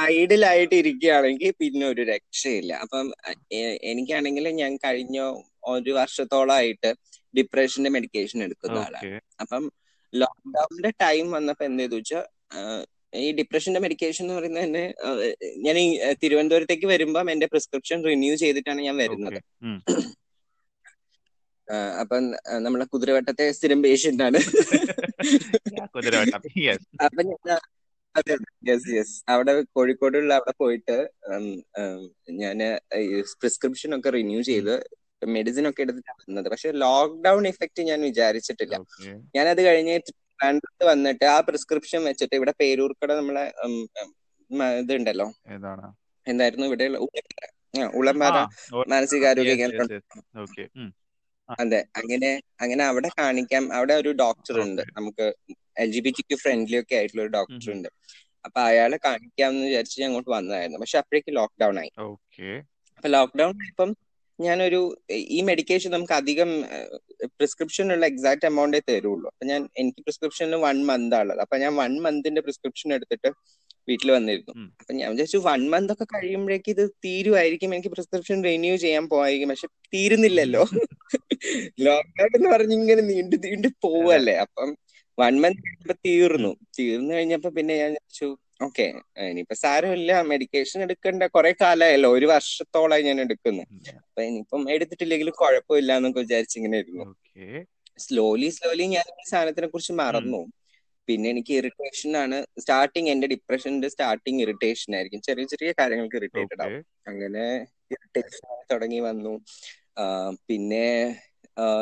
ഐഡിൽ 0.00 0.46
ആയിട്ട് 0.46 0.74
ഇരിക്കുകയാണെങ്കിൽ 0.74 1.50
പിന്നെ 1.58 1.86
ഒരു 1.86 2.02
രക്ഷയില്ല. 2.02 2.72
അപ്പം 2.72 3.06
എനിക്കാണെങ്കിൽ 3.82 4.48
ഞാൻ 4.48 4.76
കഴിഞ്ഞ 4.76 5.18
ഒരു 5.64 5.90
വർഷത്തോളമായിട്ട് 5.90 6.90
ഡിപ്രഷന്റെ 7.36 7.90
മെഡിക്കേഷൻ 7.90 8.42
എടുക്കുന്ന 8.42 8.78
ആളാണ്. 8.78 9.20
അപ്പം 9.40 9.64
ലോക്ക്ഡൌണിന്റെ 10.12 10.90
ടൈം 11.00 11.30
വന്നപ്പോ 11.30 11.64
എന്ത് 11.64 11.82
ചെയ്തു 11.82 11.94
വെച്ചാൽ 11.94 12.24
ഈ 13.16 13.32
ഡിപ്രഷന്റെ 13.32 13.80
മെഡിക്കേഷൻ 13.80 14.24
എന്ന് 14.24 14.34
പറയുന്നത് 14.34 14.64
തന്നെ 14.64 14.84
ഞാൻ 15.56 15.78
ഈ 15.78 15.88
തിരുവനന്തപുരത്തേക്ക് 16.22 16.86
വരുമ്പം 16.86 17.30
എന്റെ 17.30 17.46
പ്രിസ്ക്രിപ്ഷൻ 17.46 18.04
റിന്യൂ 18.04 18.34
ചെയ്തിട്ടാണ് 18.34 18.80
ഞാൻ 18.80 18.96
വരുന്നത്. 18.96 19.40
അപ്പം 22.00 22.24
നമ്മളെ 22.64 22.86
കുതിരവട്ടത്തെ 22.92 23.44
സ്ഥിരം 23.58 23.80
പേഷ്യന്റ് 23.84 24.24
ആണ് 24.28 24.40
അപ്പൊ 27.06 27.22
ഞാൻ 27.30 27.58
അതെ 28.14 28.34
യെസ് 28.68 28.90
യെസ് 28.96 29.14
അവിടെ 29.34 29.52
കോഴിക്കോടുള്ള 29.76 30.32
അവിടെ 30.40 30.54
പോയിട്ട് 30.62 30.96
ഞാൻ 32.42 32.58
പ്രിസ്ക്രിപ്ഷൻ 33.40 33.90
ഒക്കെ 33.96 34.10
റിന്യൂ 34.18 34.42
ചെയ്ത് 34.50 34.74
മെഡിസിൻ 35.36 35.64
ഒക്കെ 35.68 35.82
എടുത്തിട്ടാണ് 35.84 36.22
വന്നത്. 36.24 36.48
പക്ഷെ 36.52 36.70
ലോക്ക്ഡൌൺ 36.82 37.44
ഇഫക്റ്റ് 37.50 37.82
ഞാൻ 37.90 38.00
വിചാരിച്ചിട്ടില്ല. 38.08 38.74
ഞാനത് 38.76 39.34
ഞാൻ 39.36 39.46
അത് 39.52 39.60
കഴിഞ്ഞ് 39.66 39.94
ട്രിവാൻഡ്രത്ത് 40.08 40.84
വന്നിട്ട് 40.90 41.24
ആ 41.34 41.36
പ്രിസ്ക്രിപ്ഷൻ 41.48 42.00
വെച്ചിട്ട് 42.08 42.34
ഇവിടെ 42.40 42.54
പേരൂർക്കട 42.62 43.12
നമ്മളെ 43.20 43.44
ഇതുണ്ടല്ലോ. 44.82 45.26
എന്തായിരുന്നു 46.26 46.66
ഇവിടെ 46.70 46.86
ഉളമ്പാറ 48.00 48.36
മാനസികാരോഗ്യ 48.92 49.54
കേന്ദ്രം. 49.62 49.88
അതെ. 51.50 51.84
അങ്ങനെ 51.96 52.40
അങ്ങനെ 52.60 52.84
അവിടെ 52.84 53.10
കാണിക്കാം. 53.18 53.72
അവിടെ 53.72 53.94
ഒരു 53.94 54.12
ഡോക്ടർ 54.12 54.60
ഉണ്ട്. 54.60 54.82
നമുക്ക് 54.82 55.34
എൽ 55.78 55.92
ജി 55.92 56.00
ബി 56.00 56.10
ടിക്ക് 56.10 56.38
ഫ്രണ്ട്ലി 56.38 56.80
ഒക്കെ 56.80 56.94
ആയിട്ടുള്ള 56.94 57.22
ഒരു 57.22 57.28
ഡോക്ടർ. 57.28 57.72
ഉണ്ട്. 57.72 57.88
അപ്പൊ 58.44 58.60
അയാളെ 58.60 58.98
കാണിക്കാമെന്ന് 59.04 59.66
വിചാരിച്ച് 59.66 60.00
ഞാൻ 60.00 60.06
അങ്ങോട്ട് 60.06 60.30
വന്നതായിരുന്നു. 60.30 60.78
പക്ഷെ 60.78 60.98
അപ്പോഴേക്ക് 60.98 61.36
ലോക്ക്ഡൌൺ 61.36 61.78
ആയി. 61.78 61.90
അപ്പൊ 62.96 63.08
ലോക്ക്ഡൌൺ 63.08 63.48
ആയപ്പം 63.48 63.96
ഞാനൊരു 64.40 65.02
ഈ 65.10 65.40
മെഡിക്കേഷൻ 65.40 65.90
നമുക്ക് 65.90 66.12
അധികം 66.12 66.62
പ്രിസ്ക്രിപ്ഷനുള്ള 67.24 68.06
എക്സാക്ട് 68.06 68.46
എമൗണ്ടേ 68.46 68.80
തരുള്ളൂ. 68.88 69.26
അപ്പൊ 69.26 69.46
ഞാൻ 69.46 69.68
എനിക്ക് 69.76 70.02
പ്രിസ്ക്രിപ്ഷനിൽ 70.02 70.56
വൺ 70.56 70.86
മന്ത് 70.86 71.16
ആണുള്ളത്. 71.16 71.40
അപ്പൊ 71.40 71.56
ഞാൻ 71.56 71.76
വൺ 71.76 72.00
മന്തിന്റെ 72.00 72.40
പ്രിസ്ക്രിപ്ഷൻ 72.40 72.94
എടുത്തിട്ട് 72.94 73.32
വീട്ടിൽ 73.88 74.10
വന്നിരുന്നു. 74.12 74.52
അപ്പൊ 74.80 74.94
ഞാൻ 74.94 75.10
വിചാരിച്ചു 75.10 75.38
വൺ 75.38 75.70
മന്ത് 75.70 75.92
ഒക്കെ 75.92 76.04
കഴിയുമ്പോഴേക്ക് 76.04 76.70
ഇത് 76.70 76.90
തീരുമായിരിക്കും 76.90 77.74
എനിക്ക് 77.74 77.88
പ്രിസ്ക്രിപ്ഷൻ 77.88 78.44
റിന്യൂ 78.44 78.76
ചെയ്യാൻ 78.76 79.08
പോയിരിക്കും 79.08 79.48
പക്ഷെ 79.48 79.66
തീരുന്നില്ലല്ലോ. 79.94 80.62
ലോക്ക്ഡൌൺ 81.80 82.30
എന്ന് 82.36 82.48
പറഞ്ഞ് 82.50 82.74
ഇങ്ങനെ 82.74 83.02
നീണ്ടു 83.02 83.36
നീണ്ടു 83.36 83.68
പോവല്ലേ. 83.82 84.34
അപ്പം 84.36 84.70
വൺ 85.18 85.40
മന്ത് 85.40 85.58
കഴിഞ്ഞപ്പോ 85.58 85.94
തീർന്നു. 86.06 86.56
തീർന്നു 86.78 87.14
കഴിഞ്ഞപ്പോ 87.14 87.50
പിന്നെ 87.50 87.76
ഞാൻ 87.76 87.90
വിചാരിച്ചു 87.90 88.28
ഓക്കെ 88.62 88.94
ഇനിയിപ്പോ 89.20 89.54
സാരമില്ല. 89.54 90.22
മെഡിക്കേഷൻ 90.22 90.82
എടുക്കേണ്ട. 90.82 91.22
കുറെ 91.22 91.54
കാലമായല്ലോ 91.60 92.10
ഒരു 92.10 92.26
വർഷത്തോളമായി 92.26 93.02
ഞാൻ 93.02 93.20
എടുക്കുന്നു. 93.20 93.62
അപ്പൊ 93.96 94.22
ഇനിയിപ്പം 94.22 94.70
എടുത്തിട്ടില്ലെങ്കിലും 94.70 95.32
കുഴപ്പമില്ല 95.32 95.96
എന്നൊക്കെ 95.96 96.20
വിചാരിച്ചിങ്ങനെ 96.20 96.78
ഇരുന്നു. 96.78 97.06
സ്ലോലി 97.98 98.48
സ്ലോലി 98.48 98.82
ഞാൻ 98.82 99.04
ഈ 99.20 99.24
സാധനത്തിനെ 99.30 99.66
കുറിച്ച് 99.66 99.92
മറന്നു. 99.92 100.40
പിന്നെ 101.08 101.30
എനിക്ക് 101.30 101.54
ഇറിറ്റേഷൻ 101.54 102.16
ആണ്. 102.16 102.46
സ്റ്റാർട്ടിങ് 102.58 103.08
എന്റെ 103.08 103.26
ഡിപ്രഷന്റെ 103.26 103.88
സ്റ്റാർട്ടിങ് 103.88 104.40
ഇറിറ്റേഷൻ 104.40 104.94
ആയിരിക്കും. 104.94 105.20
ചെറിയ 105.20 105.44
ചെറിയ 105.44 105.72
കാര്യങ്ങൾക്ക് 105.72 106.16
ഇറിറ്റേറ്റഡ് 106.16 106.62
ആവും. 106.62 106.74
അങ്ങനെ 107.06 107.44
ഇറിറ്റേഷൻ 107.90 108.64
തുടങ്ങി 108.72 109.00
വന്നു. 109.00 109.32
പിന്നെ 110.48 110.86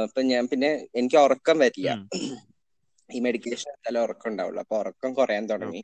ഇപ്പൊ 0.05 0.23
ഞാൻ 0.23 0.49
പിന്നെ 0.49 0.87
എനിക്ക് 0.95 1.17
ഉറക്കം 1.17 1.59
വരില്ല. 1.59 1.91
ഈ 3.11 3.21
മെഡിക്കേഷൻ 3.21 3.71
എന്തായാലും 3.71 4.03
ഉറക്കം 4.03 4.31
ഉണ്ടാവുള്ളൂ. 4.31 4.61
അപ്പൊ 4.61 4.79
ഉറക്കം 4.79 5.15
കുറയാൻ 5.15 5.47
തുടങ്ങി. 5.47 5.83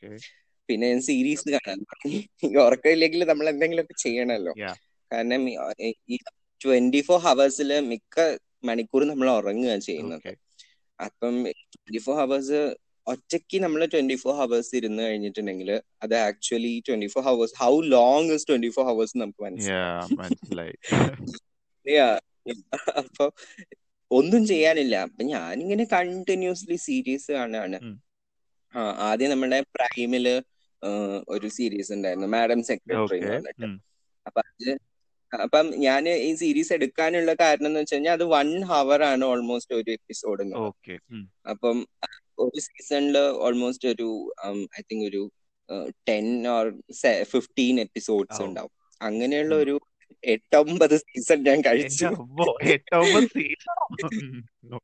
പിന്നെ 0.68 0.88
ഞാൻ 0.88 1.00
സീരീസ് 1.00 1.49
കാണാൻ 1.49 1.78
തുടങ്ങി. 1.78 2.28
ഈ 2.45 2.57
ഉറക്കം 2.57 2.90
ഇല്ലെങ്കിൽ 2.90 3.25
നമ്മൾ 3.25 3.49
എന്തെങ്കിലുമൊക്കെ 3.49 3.95
ചെയ്യണമല്ലോ. 4.02 4.54
കാരണം 5.11 5.50
ഈ- 5.50 6.18
ട്വന്റി 6.64 7.00
ഫോർ 7.00 7.18
ഹവേഴ്സിൽ 7.21 7.80
മിക്ക 7.80 8.38
മണിക്കൂർ 8.64 9.04
നമ്മൾ 9.04 9.30
ഉറങ്ങുകയാണ് 9.30 9.80
ചെയ്യുന്നത്. 9.80 10.23
അപ്പം 11.00 11.35
ട്വന്റി 11.45 11.99
ഫോർ 11.99 12.16
ഹവേഴ്സ് 12.18 12.75
ഒറ്റയ്ക്ക് 13.08 13.58
നമ്മൾ 13.62 13.80
ട്വന്റി 13.84 14.14
ഫോർ 14.14 14.34
ഹവേഴ്സ് 14.34 14.72
ഇരുന്ന് 14.76 15.02
കഴിഞ്ഞിട്ടുണ്ടെങ്കിൽ 15.02 15.70
അത് 16.02 16.14
actually 16.16 16.72
twenty 16.88 17.06
four 17.06 17.22
hours 17.22 17.54
how 17.62 17.72
long 17.96 18.30
is 18.32 18.46
twenty 18.48 18.70
four 18.76 18.86
hours 18.86 19.16
നമുക്ക് 19.18 19.42
മനസ്സിലായി. 19.42 20.76
അപ്പൊ 23.00 23.24
ഒന്നും 24.10 24.42
ചെയ്യാനില്ല. 24.46 24.96
അപ്പൊ 25.06 25.22
ഞാനിങ്ങനെ 25.24 25.84
കണ്ടിന്യൂസ്ലി 25.92 26.76
സീരീസ് 26.86 27.30
കാണാണ്. 27.32 27.78
ആ 28.74 28.80
ആദ്യം 29.08 29.30
നമ്മുടെ 29.30 29.58
പ്രൈമിൽ 29.76 30.26
ഒരു 31.28 31.48
സീരീസ് 31.48 31.90
ഉണ്ടായിരുന്നു. 31.92 32.28
മാഡം 32.36 32.60
സെക്രട്ടറി 32.62 33.02
ഓക്കെ 33.02 33.16
എന്ന് 33.18 33.32
പറഞ്ഞിട്ട്. 33.34 33.68
അപ്പൊ 34.26 34.40
അത് 34.40 34.68
അപ്പം 35.32 35.66
ഞാൻ 35.76 36.02
ഈ 36.08 36.30
സീരീസ് 36.34 36.72
എടുക്കാനുള്ള 36.72 37.32
കാരണം 37.40 37.66
എന്ന് 37.66 37.80
വെച്ച് 37.80 37.94
കഴിഞ്ഞാൽ 37.94 38.12
അത് 38.12 38.24
വൺ 38.34 38.50
ഹവർ 38.64 39.00
ആണ് 39.02 39.24
ഓൾമോസ്റ്റ് 39.24 39.74
ഒരു 39.74 39.90
എപ്പിസോഡ് 39.90 40.44
അപ്പം 41.46 41.78
ഒരു 42.38 42.61
സീസണിൽ 42.61 43.18
ഓൾമോസ്റ്റ് 43.18 43.88
ഒരു 43.88 44.35
ഐ 44.78 44.80
തിങ്ക് 44.80 45.07
ഒരു 45.07 45.30
ടെൻ 46.09 46.49
ഓർ 46.49 46.83
ഫിഫ്റ്റീൻ 47.23 47.80
എപ്പിസോഡ്സ് 47.80 48.42
ഉണ്ടാവും. 48.42 48.71
അങ്ങനെയുള്ള. 49.02 49.54
ഒരു 49.54 49.80
എട്ടൊമ്പത് 50.25 50.97
സീസൺ 50.97 51.45
ഞാൻ 51.45 51.61
കഴിച്ചു. 51.61 52.04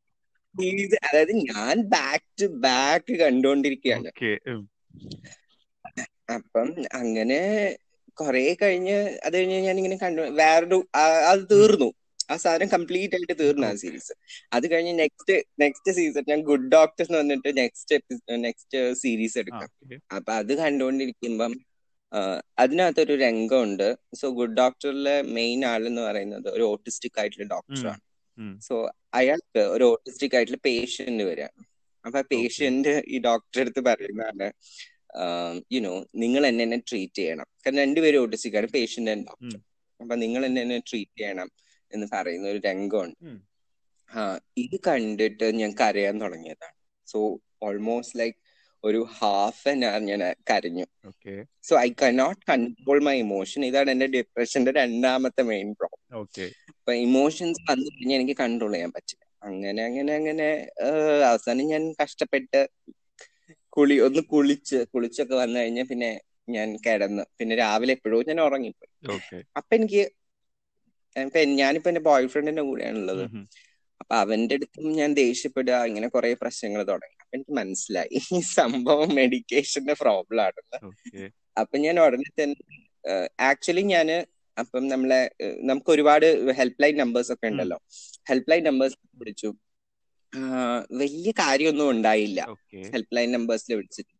അതായത് 1.04 1.30
ഞാൻ 1.30 1.82
ബാക്ക് 1.82 2.42
ടു 2.42 2.46
ബാക്ക് 2.46 3.12
കണ്ടുകൊണ്ടിരിക്കുകയാണ് 3.12 4.10
അപ്പം 6.34 6.74
അങ്ങനെ 6.92 7.76
കൊറേ 8.14 8.56
കഴിഞ്ഞ് 8.62 9.18
അത് 9.24 9.36
കഴിഞ്ഞ് 9.36 9.56
ഞാൻ 9.56 9.76
ഇങ്ങനെ 9.76 9.96
കണ്ടു 9.96 10.22
വേറൊരു 10.22 10.88
അത് 11.30 11.50
തീർന്നു. 11.50 11.92
ആ 12.28 12.36
സാധനം 12.44 12.68
കംപ്ലീറ്റ് 12.74 13.16
ആയിട്ട് 13.16 13.34
തീർന്നു 13.40 13.66
ആ 13.66 13.74
സീരീസ് 13.82 14.12
അത് 14.52 14.66
കഴിഞ്ഞ് 14.72 14.92
നെക്സ്റ്റ് 15.02 15.34
നെക്സ്റ്റ് 15.62 15.92
സീസൺ 15.92 16.24
ഞാൻ 16.32 16.40
ഗുഡ് 16.50 16.68
ഡോക്ടേഴ്സ് 16.76 17.10
എന്ന് 17.10 17.20
പറഞ്ഞിട്ട് 17.20 17.50
നെക്സ്റ്റ് 17.62 17.96
നെക്സ്റ്റ് 18.46 18.78
സീരീസ് 19.02 19.36
എടുക്കാം. 19.42 19.70
അപ്പൊ 20.16 20.32
അത് 20.32 20.52
കണ്ടുകൊണ്ടിരിക്കുമ്പം 20.62 21.54
അതിനകത്തൊരു 22.58 23.14
രംഗമുണ്ട്. 23.24 23.86
സോ 24.20 24.26
ഗുഡ് 24.38 24.56
ഡോക്ടറിലെ 24.60 25.16
മെയിൻ 25.38 25.60
ആളെന്ന് 25.72 26.02
പറയുന്നത് 26.08 26.48
ഒരു 26.56 26.64
ഓട്ടിസ്റ്റിക് 26.72 27.18
ആയിട്ടുള്ള 27.20 27.46
ഡോക്ടറാണ് 27.54 28.02
സോ 28.66 28.74
അയാൾക്ക് 29.18 29.62
ഒരു 29.74 29.84
ഓട്ടിസ്റ്റിക് 29.92 30.34
ആയിട്ടുള്ള 30.36 30.60
പേഷ്യന്റ് 30.68 31.24
വരികയാണ് 31.30 31.62
അപ്പൊ 32.04 32.18
ആ 32.18 32.24
പേഷ്യന്റ് 32.32 32.92
ഈ 33.14 33.18
ഡോക്ടറെ 33.26 33.62
അടുത്ത് 33.64 33.82
പറയുന്നതാണ് 33.88 34.46
യുനോ 35.74 35.92
നിങ്ങൾ 36.22 36.42
എന്നെ 36.48 36.62
എന്നെ 36.66 36.78
ട്രീറ്റ് 36.90 37.20
ചെയ്യണം. 37.20 37.48
കാരണം 37.62 37.80
രണ്ടുപേരും 37.84 38.22
ഓട്ടിസ്റ്റിക് 38.24 38.56
ആണ് 38.60 38.68
പേഷ്യന്റ് 38.76 39.10
ആൻഡ് 39.10 39.26
ഡോക്ടർ 39.30 39.58
അപ്പൊ 40.00 40.14
നിങ്ങൾ 40.24 40.42
എന്നെ 40.48 40.60
എന്നെ 40.66 40.78
ട്രീറ്റ് 40.90 41.16
ചെയ്യണം. 41.20 41.48
എന്ന് 41.94 42.06
പറയുന്ന 42.12 42.46
ഒരു 42.48 42.60
രംഗമുണ്ട്. 42.64 43.18
ആ 44.10 44.22
ഇത് 44.56 44.76
കണ്ടിട്ട് 44.88 45.46
ഞാൻ 45.60 45.70
കരയാൻ 45.80 46.16
തുടങ്ങിയതാണ്. 46.20 46.76
സോ 47.06 47.18
ഓൾമോസ്റ്റ് 47.62 48.18
ലൈക്ക് 48.18 48.38
ഒരു 48.84 49.00
ഹാഫ് 49.18 49.62
ആൻ 49.68 49.78
അവർ 49.84 50.00
ഞാൻ 50.10 50.22
കരഞ്ഞു. 50.50 50.86
So 51.64 51.74
I 51.78 51.88
cannot 52.02 52.42
control 52.50 52.98
my 53.02 53.14
emotion 53.18 53.60
ഇതാണ് 53.64 53.90
എന്റെ 53.90 54.08
ഡിപ്രഷന്റെ 54.16 54.72
രണ്ടാമത്തെ 54.80 55.42
മെയിൻ 55.52 55.68
പ്രോബ്ലം 55.72 56.18
അപ്പൊ 56.72 56.92
ഇമോഷൻസ് 57.06 57.62
വന്നു 57.70 57.88
കഴിഞ്ഞാൽ 57.94 58.16
എനിക്ക് 58.18 58.36
കൺട്രോൾ 58.42 58.72
ചെയ്യാൻ 58.72 58.90
പറ്റില്ല. 58.96 59.22
അങ്ങനെ 59.42 59.80
അങ്ങനെ 59.88 60.12
അങ്ങനെ 60.20 60.48
അവസാനം 61.30 61.64
ഞാൻ 61.66 61.82
കഷ്ടപ്പെട്ട് 62.02 62.60
കുളി 63.76 63.96
ഒന്ന് 64.06 64.22
കുളിച്ച് 64.32 64.78
കുളിച്ചൊക്കെ 64.92 65.34
വന്നു 65.34 65.56
കഴിഞ്ഞാൽ 65.60 65.86
പിന്നെ 65.90 66.10
ഞാൻ 66.48 66.68
കിടന്ന്. 66.86 67.24
പിന്നെ 67.38 67.54
രാവിലെ 67.56 67.92
എപ്പോഴും 67.96 68.28
ഞാൻ 68.28 68.40
ഉറങ്ങിപ്പോയി. 68.40 68.90
അപ്പൊ 69.58 69.72
എനിക്ക് 69.78 70.02
ഞാനിപ്പോ 71.44 71.90
എന്റെ 71.90 72.00
ബോയ് 72.00 72.26
ഫ്രണ്ടിന്റെ 72.26 72.62
കൂടെയാണുള്ളത് 72.62 73.24
അപ്പൊ 74.00 74.14
അവന്റെ 74.14 74.54
അടുത്തും 74.54 74.92
ഞാൻ 74.92 75.14
ദേഷ്യപ്പെടുക 75.14 75.76
ഇങ്ങനെ 75.84 76.08
കുറെ 76.08 76.34
പ്രശ്നങ്ങൾ 76.34 76.82
തുടങ്ങി. 76.82 77.16
അപ്പൊ 77.20 77.36
എനിക്ക് 77.36 77.50
മനസ്സിലായി. 77.50 78.20
ഈ 78.36 78.40
സംഭവം 78.40 79.14
മെഡിക്കേഷന്റെ 79.14 79.94
പ്രോബ്ലം 80.00 80.42
ആണെന്ന്. 80.42 80.78
അപ്പൊ 81.60 81.76
ഞാൻ 81.78 82.00
ഉടനെ 82.00 82.42
തന്നെ 82.42 82.56
ആക്ച്വലി 83.40 83.80
ഞാൻ 83.80 84.08
അപ്പം 84.58 84.88
നമ്മളെ 84.88 85.30
നമുക്ക് 85.62 85.90
ഒരുപാട് 85.90 86.26
ഹെൽപ്പ് 86.52 86.82
ലൈൻ 86.82 86.96
നമ്പേഴ്സ് 86.96 87.32
ഒക്കെ 87.32 87.46
ഉണ്ടല്ലോ. 87.46 87.78
ഹെൽപ്പ് 88.28 88.50
ലൈൻ 88.50 88.64
നമ്പേഴ്സ് 88.64 88.96
വിളിച്ചു. 89.14 89.54
വലിയ 90.92 91.30
കാര്യമൊന്നും 91.30 91.90
ഉണ്ടായില്ല. 91.90 92.40
ഹെൽപ്പ് 92.92 93.16
ലൈൻ 93.16 93.32
നമ്പേഴ്സിൽ 93.32 93.74
വിളിച്ചിട്ട്. 93.74 94.14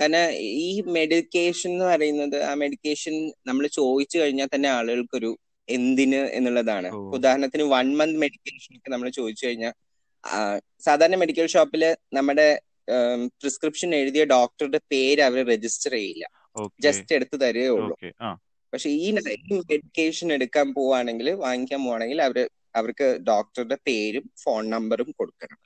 കാരണം 0.00 0.30
ഈ 0.66 0.80
മെഡിക്കേഷൻ 0.80 1.70
എന്ന് 1.70 1.84
പറയുന്നത് 1.84 2.42
ആ 2.42 2.54
മെഡിക്കേഷൻ 2.54 3.14
നമ്മൾ 3.46 3.66
ചോദിച്ചു 3.66 4.18
കഴിഞ്ഞാൽ 4.18 4.48
തന്നെ 4.54 4.68
ആളുകൾക്കൊരു 4.68 5.38
എന്തിന് 5.68 6.20
എന്നുള്ളതാണ്. 6.38 6.88
ഉദാഹരണത്തിന് 7.16 7.64
വൺ 7.74 7.88
മന്ത് 8.00 8.18
മെഡിക്കേഷൻ 8.22 8.72
ഒക്കെ 8.78 8.90
നമ്മൾ 8.90 9.08
ചോദിച്ചു 9.18 9.44
കഴിഞ്ഞാൽ 9.46 9.74
സാധാരണ 10.86 11.16
മെഡിക്കൽ 11.22 11.46
ഷോപ്പിൽ 11.54 11.82
നമ്മുടെ 12.16 12.46
പ്രിസ്ക്രിപ്ഷൻ 13.42 13.90
എഴുതിയ 14.00 14.24
ഡോക്ടറുടെ 14.34 14.80
പേര് 14.92 15.22
അവർ 15.28 15.38
രജിസ്റ്റർ 15.52 15.92
ചെയ്യില്ല. 15.98 16.24
ജസ്റ്റ് 16.86 17.14
എടുത്തു 17.16 17.36
തരുകയേ 17.44 17.70
ഉള്ളൂ 17.78 17.96
പക്ഷെ 18.72 18.90
ഈ 19.04 19.08
മെഡിക്കേഷൻ 19.70 20.28
എടുക്കാൻ 20.36 20.66
പോവാണെങ്കിൽ 20.78 21.28
വാങ്ങിക്കാൻ 21.44 21.80
പോവാണെങ്കിൽ 21.86 22.20
അവർ 22.28 22.38
അവർക്ക് 22.78 23.06
ഡോക്ടറുടെ 23.28 23.76
പേരും 23.88 24.24
ഫോൺ 24.42 24.62
നമ്പറും 24.74 25.10
കൊടുക്കണം. 25.20 25.58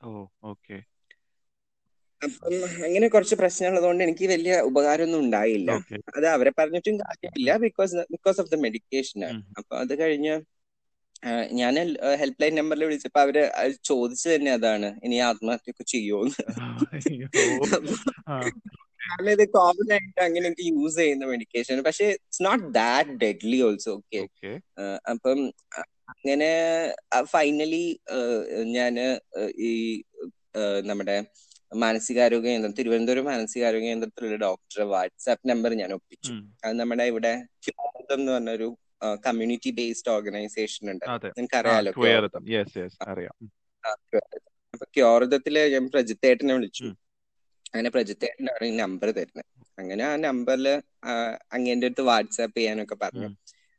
അപ്പം 2.23 2.55
അങ്ങനെ 2.87 3.07
കുറച്ച് 3.15 3.37
പ്രശ്നമുള്ളതുകൊണ്ട് 3.41 4.03
എനിക്ക് 4.07 4.25
വലിയ 4.33 4.55
ഉപകാരമൊന്നും 4.69 5.21
ഉണ്ടായില്ല. 5.25 5.71
അത് 6.17 6.27
അവരെ 6.35 6.53
പറഞ്ഞിട്ടും 6.59 6.97
കാര്യമില്ല. 7.03 7.51
Because 7.67 8.05
because 8.15 8.39
of 8.43 8.51
the 8.55 8.59
medication 8.65 9.19
ആണ്. 9.29 9.41
അപ്പൊ 9.59 9.75
അത് 9.83 9.95
കഴിഞ്ഞ് 10.01 10.35
ഞാൻ 11.61 11.75
ഹെൽപ്പ് 12.21 12.43
ലൈൻ 12.43 12.55
നമ്പറിൽ 12.59 12.85
വിളിച്ചപ്പോ 12.89 13.21
അവർ 13.25 13.37
ചോദിച്ചു 13.89 14.27
തന്നെ 14.35 14.51
അതാണ്. 14.59 14.89
ഇനി 15.05 15.17
ആത്മഹത്യയൊക്കെ 15.31 15.85
ചെയ്യുമോന്ന് 15.95 16.43
കാരണം 19.03 19.31
ഇത് 19.35 19.45
കോമൺ 19.57 19.89
ആയിട്ട് 19.95 20.21
അങ്ങനെ 20.27 20.45
എനിക്ക് 20.49 20.67
യൂസ് 20.73 20.99
ചെയ്യുന്ന 21.03 21.27
മെഡിക്കേഷൻ 21.33 21.83
പക്ഷെ 21.89 22.07
it's 22.15 22.43
not 22.49 22.65
that 22.75 23.17
deadly 23.23 23.59
also 23.67 23.93
okay. 24.25 24.53
അപ്പം 25.13 25.39
അങ്ങനെ 26.15 26.51
ഫൈനലി 27.35 27.85
ഞാൻ 28.77 28.95
ഈ 29.69 29.73
നമ്മുടെ 30.91 31.17
മാനസികാരോഗ്യ 31.75 32.49
കേന്ദ്രം 32.49 32.75
തിരുവനന്തപുരം 32.75 33.25
മാനസികാരോഗ്യ 33.25 33.87
കേന്ദ്രത്തിലുള്ള 33.87 34.37
ഡോക്ടറെ 34.37 34.85
വാട്സാപ്പ് 34.85 35.49
നമ്പർ 35.49 35.75
ഞാൻ 35.75 35.93
ഒപ്പിച്ചു. 35.93 36.33
അത് 36.65 36.79
നമ്മുടെ 36.79 37.05
ഇവിടെ 37.05 37.43
ക്യോർദം 37.69 38.21
എന്ന് 38.21 38.33
പറഞ്ഞൊരു 38.33 38.79
കമ്മ്യൂണിറ്റി 39.27 39.71
ബേസ്ഡ് 39.71 40.11
ഓർഗനൈസേഷൻ 40.13 40.91
ഉണ്ട്. 40.91 41.05
നിങ്ങൾക്ക് 41.05 41.41
നിനക്ക് 41.41 41.57
അറിയാലോ 41.57 41.93
യെസ് 42.49 42.79
യെസ് 42.79 43.09
അറിയാം. 43.09 43.33
ഉം. 43.43 43.53
അപ്പൊ 44.73 44.85
ക്യോർദത്തിൽ 44.85 45.59
ഞാൻ 45.59 45.91
പ്രജിത്തേട്ടനെ 45.91 46.55
വിളിച്ചു. 46.55 46.85
അങ്ങനെ 47.75 47.91
പ്രജിത്തേട്ടനാണ് 47.91 48.65
ഈ 48.67 48.77
നമ്പർ 48.77 49.11
തരുന്നത് 49.11 49.45
അങ്ങനെ 49.79 50.05
ആ 50.05 50.17
നമ്പറിൽ 50.17 50.83
അങ്ങേന്റെ 51.53 51.85
അടുത്ത് 51.85 52.03
വാട്സാപ്പ് 52.03 52.59
ചെയ്യാനൊക്കെ 52.59 52.95
പറഞ്ഞു. 52.95 53.27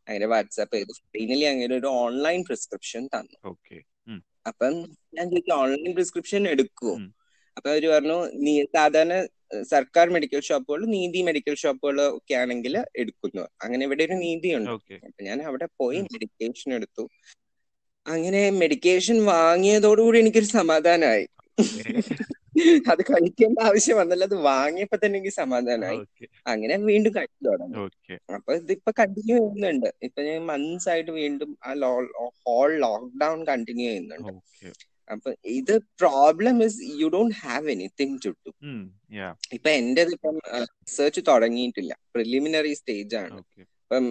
അങ്ങനെ 0.08 0.26
വാട്സാപ്പ് 0.26 0.76
ചെയ്തു. 0.76 0.92
ഫൈനലി 0.94 1.44
അങ്ങനെ 1.44 1.76
ഒരു 1.76 1.88
ഓൺലൈൻ 1.88 2.44
പ്രിസ്ക്രിപ്ഷൻ 2.44 3.08
തന്നു. 3.08 3.38
അപ്പം 4.48 4.80
ഞാൻ 5.14 5.30
ചോദിച്ചു 5.30 5.52
ഓൺലൈൻ 5.52 5.94
പ്രിസ്ക്രിപ്ഷൻ 5.94 6.48
എടുക്കുവോ? 6.48 6.94
ഉം. 6.94 7.16
അപ്പൊ 7.58 7.70
അവർ 7.70 7.84
പറഞ്ഞു 7.91 8.17
നീ 8.46 8.63
സാധാരണ 8.63 9.27
സർക്കാർ 9.62 10.10
മെഡിക്കൽ 10.10 10.39
ഷോപ്പുകൾ 10.39 10.86
നീതി 10.86 11.22
മെഡിക്കൽ 11.22 11.55
ഷോപ്പുകൾ 11.55 11.98
ഒക്കെ 12.17 12.34
ആണെങ്കിൽ 12.34 12.75
എടുക്കുന്നു. 12.96 13.41
അങ്ങനെ 13.63 13.86
ഇവിടെ 13.86 14.03
ഒരു 14.03 14.13
നീതി 14.13 14.50
ഉണ്ട് 14.55 14.72
അപ്പൊ 15.08 15.24
ഞാൻ 15.24 15.41
അവിടെ 15.41 15.67
പോയി. 15.79 16.00
മെഡിക്കേഷൻ 16.01 16.74
എടുത്തു. 16.74 17.10
അങ്ങനെ 18.08 18.50
മെഡിക്കേഷൻ 18.50 19.25
വാങ്ങിയതോടുകൂടി 19.25 20.20
എനിക്കൊരു 20.20 20.46
സമാധാനമായി. 20.46 21.27
അത് 22.91 23.01
കഴിക്കേണ്ട 23.01 23.58
ആവശ്യം 23.60 23.98
വന്നല്ല 23.98 24.24
അത് 24.24 24.36
വാങ്ങിയപ്പോ 24.36 24.98
തന്നെ 24.98 25.17
എനിക്ക് 25.20 25.34
സമാധാനമായി. 25.36 26.00
അങ്ങനെ 26.48 26.77
വീണ്ടും 26.77 27.12
കഴിച്ചു 27.15 27.43
തുടങ്ങി. 27.50 27.75
അപ്പൊ 28.34 28.53
ഇതിപ്പോ 28.53 28.91
കണ്ടിന്യൂ 29.00 29.36
ചെയ്യുന്നുണ്ട്. 29.38 29.89
ഇപ്പൊ 30.03 30.22
ഞാൻ 30.22 30.46
മന്ത്സ് 30.46 30.89
ആയിട്ട് 30.89 31.12
വീണ്ടും 31.12 31.58
ആ 31.65 31.74
ഹോൾ 32.48 32.72
ലോക്ക്ഡൌൺ 32.79 33.39
കണ്ടിന്യൂ 33.48 33.88
ചെയ്യുന്നുണ്ട്. 33.89 34.34
അപ്പൊ 35.12 35.30
ഇത് 35.51 35.74
problem 36.00 36.58
is 36.63 36.80
you 37.01 37.08
don't 37.08 37.36
have 37.44 37.68
anything 37.75 38.18
to 38.25 38.31
do 38.46 38.51
um 38.72 38.81
yeah 39.12 39.29
ഇപ്പൊ 39.57 39.70
എന്റെ 39.79 40.01
ഇപ്പം 40.16 40.36
റിസർച്ച് 40.64 41.22
തുടങ്ങിയിട്ടില്ല. 41.29 41.94
പ്രിലിമിനറി 42.14 42.74
സ്റ്റേജ് 42.74 43.16
ആണ്. 43.16 43.38
ഇപ്പം 43.81 44.05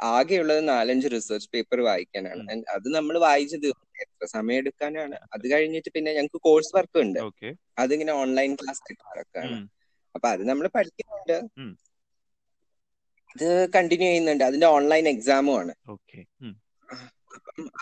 ആകെയുള്ളത് 0.00 0.62
നാലഞ്ച് 0.68 1.08
റിസർച്ച് 1.14 1.48
പേപ്പർ 1.54 1.78
വായിക്കാനാണ്. 1.80 2.42
അത് 2.74 2.86
നമ്മൾ 2.96 3.14
വായിച്ച് 3.26 3.56
തീർന്നു 3.64 3.86
എത്ര 4.04 4.26
സമയം 4.34 4.60
എടുക്കാനാണ്? 4.62 5.16
അത് 5.34 5.44
കഴിഞ്ഞിട്ട് 5.52 5.90
പിന്നെ 5.96 6.10
ഞങ്ങൾക്ക് 6.12 6.40
കോഴ്സ് 6.48 6.72
വർക്ക് 6.76 6.98
ഉണ്ട്. 7.04 7.20
അതിങ്ങനെ 7.78 8.12
ഓൺലൈൻ 8.22 8.52
ക്ലാസ് 8.60 8.82
ആയിട്ട് 8.86 9.44
അപ്പൊ 10.14 10.26
അത് 10.28 10.42
നമ്മൾ 10.48 10.66
പഠിക്കുന്നുണ്ട്. 10.76 11.36
അത് 13.30 13.44
ഇത് 13.46 13.48
കണ്ടിന്യൂ 13.74 14.08
ചെയ്യുന്നുണ്ട്. 14.08 14.44
അതിന്റെ 14.48 14.68
ഓൺലൈൻ 14.76 15.04
എക്സാമും 15.08 15.54
ആണ്. 15.60 15.72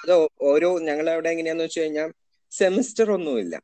അത് 0.03 0.13
ഓരോ 0.51 0.69
ഞങ്ങളെ 0.89 1.11
അവിടെ 1.13 1.31
എങ്ങനെയാന്ന് 1.35 1.65
വെച്ച് 1.65 1.81
കഴിഞ്ഞാൽ 1.81 2.11
സെമിസ്റ്റർ 2.53 3.07
ഒന്നുമില്ല 3.17 3.55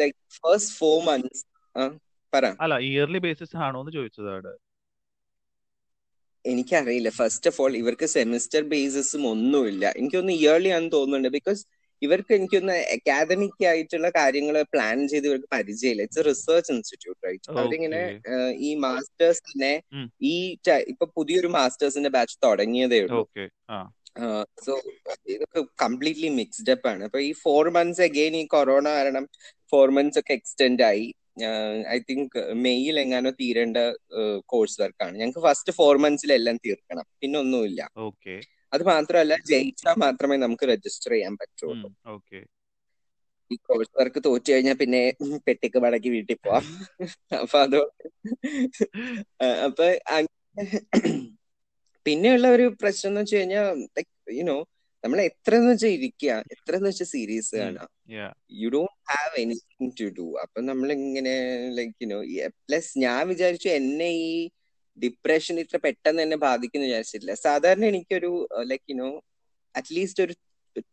ലൈക്ക് 0.00 0.18
ഫസ്റ്റ് 0.38 0.74
ഫോർ 0.80 0.96
മന്ത്സ് 1.08 1.44
പറ. 2.32 2.44
അല്ല 2.60 2.74
ഇയർലി 2.88 3.20
ബേസിസ് 3.26 3.56
ആണോ 3.66 3.80
എന്ന് 3.82 3.92
ചോദിച്ചതാണ് 3.92 4.52
എനിക്കറിയില്ല. 6.44 7.10
ഫസ്റ്റ് 7.18 7.48
ഓഫ് 7.50 7.58
ഓൾ 7.62 7.72
ഇവർക്ക് 7.80 8.06
സെമിസ്റ്റർ 8.14 8.62
ബേസിസും 8.72 9.24
ഒന്നുമില്ല. 9.30 9.84
എനിക്കൊന്ന് 9.96 10.32
ഇയർലി 10.32 10.70
ആണെന്ന് 10.76 10.92
തോന്നുന്നുണ്ട്. 10.92 11.28
ബിക്കോസ് 11.28 11.62
ഇവർക്ക് 12.06 12.32
എനിക്കൊന്ന് 12.36 12.76
അക്കാദമിക് 12.94 13.64
ആയിട്ടുള്ള 13.70 14.08
കാര്യങ്ങൾ 14.18 14.56
പ്ലാൻ 14.74 14.98
ചെയ്ത് 15.12 15.26
ഇവർക്ക് 15.30 15.48
പരിചയമില്ല. 15.56 16.06
ഇറ്റ്സ് 16.06 16.24
റിസർച്ച് 16.30 16.70
ഇൻസ്റ്റിറ്റ്യൂട്ട് 16.74 17.20
റൈറ്റ് 17.26 17.50
അവരിങ്ങനെ 17.54 18.02
ഈ 18.68 18.70
മാസ്റ്റേഴ്സ് 18.86 19.42
തന്നെ 19.48 19.72
ഈ 20.32 20.34
ഇപ്പൊ 20.92 21.08
പുതിയൊരു 21.16 21.50
മാസ്റ്റേഴ്സിന്റെ 21.58 22.12
ബാച്ച് 22.18 22.36
തുടങ്ങിയതേ 22.46 23.00
ഉള്ളൂ. 23.06 23.24
സോ 24.66 24.72
ഇതൊക്കെ 25.34 25.60
കംപ്ലീറ്റ്ലി 25.82 26.30
മിക്സ്ഡ് 26.40 26.72
അപ്പ് 26.76 26.88
ആണ്. 26.92 27.02
അപ്പൊ 27.08 27.18
ഈ 27.28 27.32
ഫോർ 27.44 27.66
മന്ത്സ് 27.76 28.02
അഗെയിൻ 28.08 28.34
ഈ 28.42 28.44
കൊറോണ 28.54 28.86
കാരണം 28.98 29.26
ഫോർ 29.72 29.88
മന്ത്സ് 29.98 30.20
ഒക്കെ 30.22 30.34
എക്സ്റ്റെൻഡ് 30.40 30.84
ആയി. 30.90 31.06
ഐ 31.94 31.98
തിങ്ക് 32.08 32.34
മെയ്യിൽ 32.64 32.96
എങ്ങാനോ 33.02 33.30
തീരേണ്ട 33.38 33.78
കോഴ്സ് 34.52 34.76
വർക്കാണ് 34.82 35.14
ഞങ്ങൾക്ക് 35.20 35.42
ഫസ്റ്റ് 35.46 35.72
ഫോർ 35.78 35.94
മന്ത്സിൽ 36.04 36.32
എല്ലാം 36.38 36.56
തീർക്കണം. 36.66 37.06
പിന്നെ 37.20 37.38
ഒന്നുമില്ല. 37.44 37.82
ഓക്കെ 38.08 38.34
അത് 38.72 38.82
മാത്രമല്ല 38.90 39.34
ജയിച്ചാൽ 39.50 39.96
മാത്രമേ 40.04 40.36
നമുക്ക് 40.44 40.64
രജിസ്റ്റർ 40.72 41.12
ചെയ്യാൻ 41.14 41.34
പറ്റുള്ളൂ. 41.40 41.88
ഈ 43.50 43.56
കോഴ്സ് 43.68 43.94
വർക്ക് 43.98 44.20
തോറ്റു 44.26 44.50
കഴിഞ്ഞാൽ 44.52 44.76
പിന്നെ 44.82 45.00
പെട്ടിക്ക് 45.46 45.78
മടക്കി 45.84 46.10
വീട്ടിൽ 46.14 46.38
പോവാം. 46.38 46.64
അപ്പൊ 47.42 47.56
അതുകൊണ്ട് 47.64 48.04
അപ്പൊ 49.66 49.86
പിന്നെയുള്ള 52.06 52.46
ഒരു 52.48 52.64
പ്രശ്നം 52.80 53.10
എന്ന് 53.10 53.20
വെച്ച് 53.20 53.36
കഴിഞ്ഞാൽ 53.36 53.66
യുനോ 54.36 54.56
നമ്മൾ 55.04 55.18
എത്ര 55.28 55.52
എന്ന് 55.58 55.70
വെച്ചാൽ 55.72 55.92
ഇരിക്കുക 55.96 56.32
എത്ര 56.54 56.72
എന്ന് 56.78 56.88
വെച്ചാൽ 56.90 57.08
സീരീസ് 57.12 57.54
കാണാം. 57.56 57.88
Yeah 58.14 58.26
you 58.60 58.68
don't 58.74 58.96
have 59.10 59.34
anything 59.42 59.92
to 60.00 60.06
do 60.18 60.26
അപ്പൊ 60.42 60.58
നമ്മൾ 60.68 60.88
ഇങ്ങനെ 60.98 61.34
ലൈക്ക് 61.78 61.94
യുനോ 62.04 62.18
പ്ലസ് 62.62 62.92
ഞാൻ 63.04 63.22
വിചാരിച്ചു 63.30 63.68
എന്നെ 63.78 64.08
ഈ 64.24 64.28
ഡിപ്രഷൻ 64.98 65.54
ഇത്ര 65.60 65.76
പെട്ടെന്ന് 65.76 66.22
തന്നെ 66.22 66.36
ബാധിക്കുന്നു 66.36 66.86
വിചാരിച്ചിട്ടില്ല. 66.86 67.34
സാധാരണ 67.46 67.84
എനിക്കൊരു 67.84 68.30
like 68.70 68.86
you know 68.90 69.10
at least 69.74 70.22
ഒരു 70.22 70.34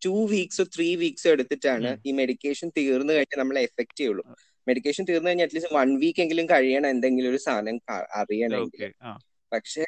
ടു 0.05 0.15
വീക്സോ 0.31 0.63
ത്രീ 0.75 0.87
വീക്സോ 0.95 1.29
എടുത്തിട്ടാണ് 1.29 1.91
ഈ 2.05 2.11
മെഡിക്കേഷൻ 2.11 2.67
തീർന്നു 2.77 3.11
കഴിഞ്ഞാൽ 3.13 3.39
നമ്മളെ 3.39 3.61
എഫക്ട് 3.61 3.97
ചെയ്യുള്ളൂ. 3.99 4.23
മെഡിക്കേഷൻ 4.67 5.03
തീർന്നു 5.09 5.29
കഴിഞ്ഞാൽ 5.29 5.47
അറ്റ്ലീസ്റ്റ് 5.47 5.75
വൺ 5.75 5.89
വീക്ക് 5.99 6.21
എങ്കിലും 6.21 6.45
കഴിയണം 6.45 6.89
എന്തെങ്കിലും 6.89 7.29
ഒരു 7.29 7.39
സാധനം 7.47 7.77
അറിയണമെങ്കിൽ. 8.21 8.91
പക്ഷെ 9.51 9.85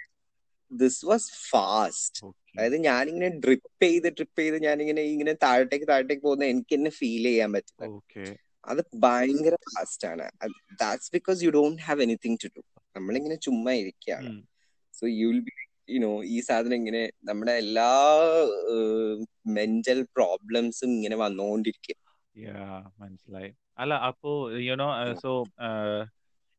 ദിസ് 0.71 1.05
വാസ് 1.05 1.29
ഫാസ്റ്റ് 1.49 2.21
അതായത് 2.55 2.77
ഞാനിങ്ങനെ 2.89 3.29
ഡ്രിപ്പ് 3.43 3.83
ചെയ്ത് 3.83 4.07
ഡ്രിപ്പ് 4.17 4.39
ചെയ്ത് 4.41 4.57
ഞാനിങ്ങനെ 4.67 5.01
ഇങ്ങനെ 5.13 5.33
താഴത്തേക്ക് 5.43 5.87
താഴത്തേക്ക് 5.87 6.23
പോകുന്ന 6.23 6.45
എനിക്ക് 6.45 6.73
എന്നെ 6.73 6.91
ഫീൽ 6.99 7.25
ചെയ്യാൻ 7.29 7.51
പറ്റുന്നത് 7.53 7.89
ഓക്കെ. 7.89 8.23
അത് 8.67 8.81
ഭയങ്കര 9.05 9.55
ഫാസ്റ്റ് 9.67 10.07
ആണ്. 10.07 10.25
That's 10.81 11.11
because 11.13 11.39
you 11.45 11.51
don't 11.57 11.81
have 11.81 12.01
anything 12.07 12.37
to 12.43 12.49
do 12.55 12.61
നമ്മളിങ്ങനെ 12.95 13.37
ചുമ്മാ 13.45 13.71
ഇരിക്കുകയാണ് 13.81 14.31
so 14.93 15.03
you 15.13 15.27
will 15.27 15.41
be 15.41 15.53
you know 15.89 16.11
ഈ 16.31 16.37
സാധനം 16.47 16.75
ഇങ്ങനെ 16.75 17.01
നമ്മുടെ 17.29 17.53
എല്ലാ 17.63 17.89
മെന്റൽ 19.57 19.99
പ്രോബ്ലംസും 20.15 20.91
ഇങ്ങനെ 20.97 21.17
വന്നുകൊണ്ടിരിക്കും 21.23 21.97
യാ 22.35 22.59
മനസ്സിലായി. 23.01 23.49
അല്ല 23.77 23.93
അപ്പോ 24.09 24.31
യുനോ 24.67 24.87
സോ 25.23 25.31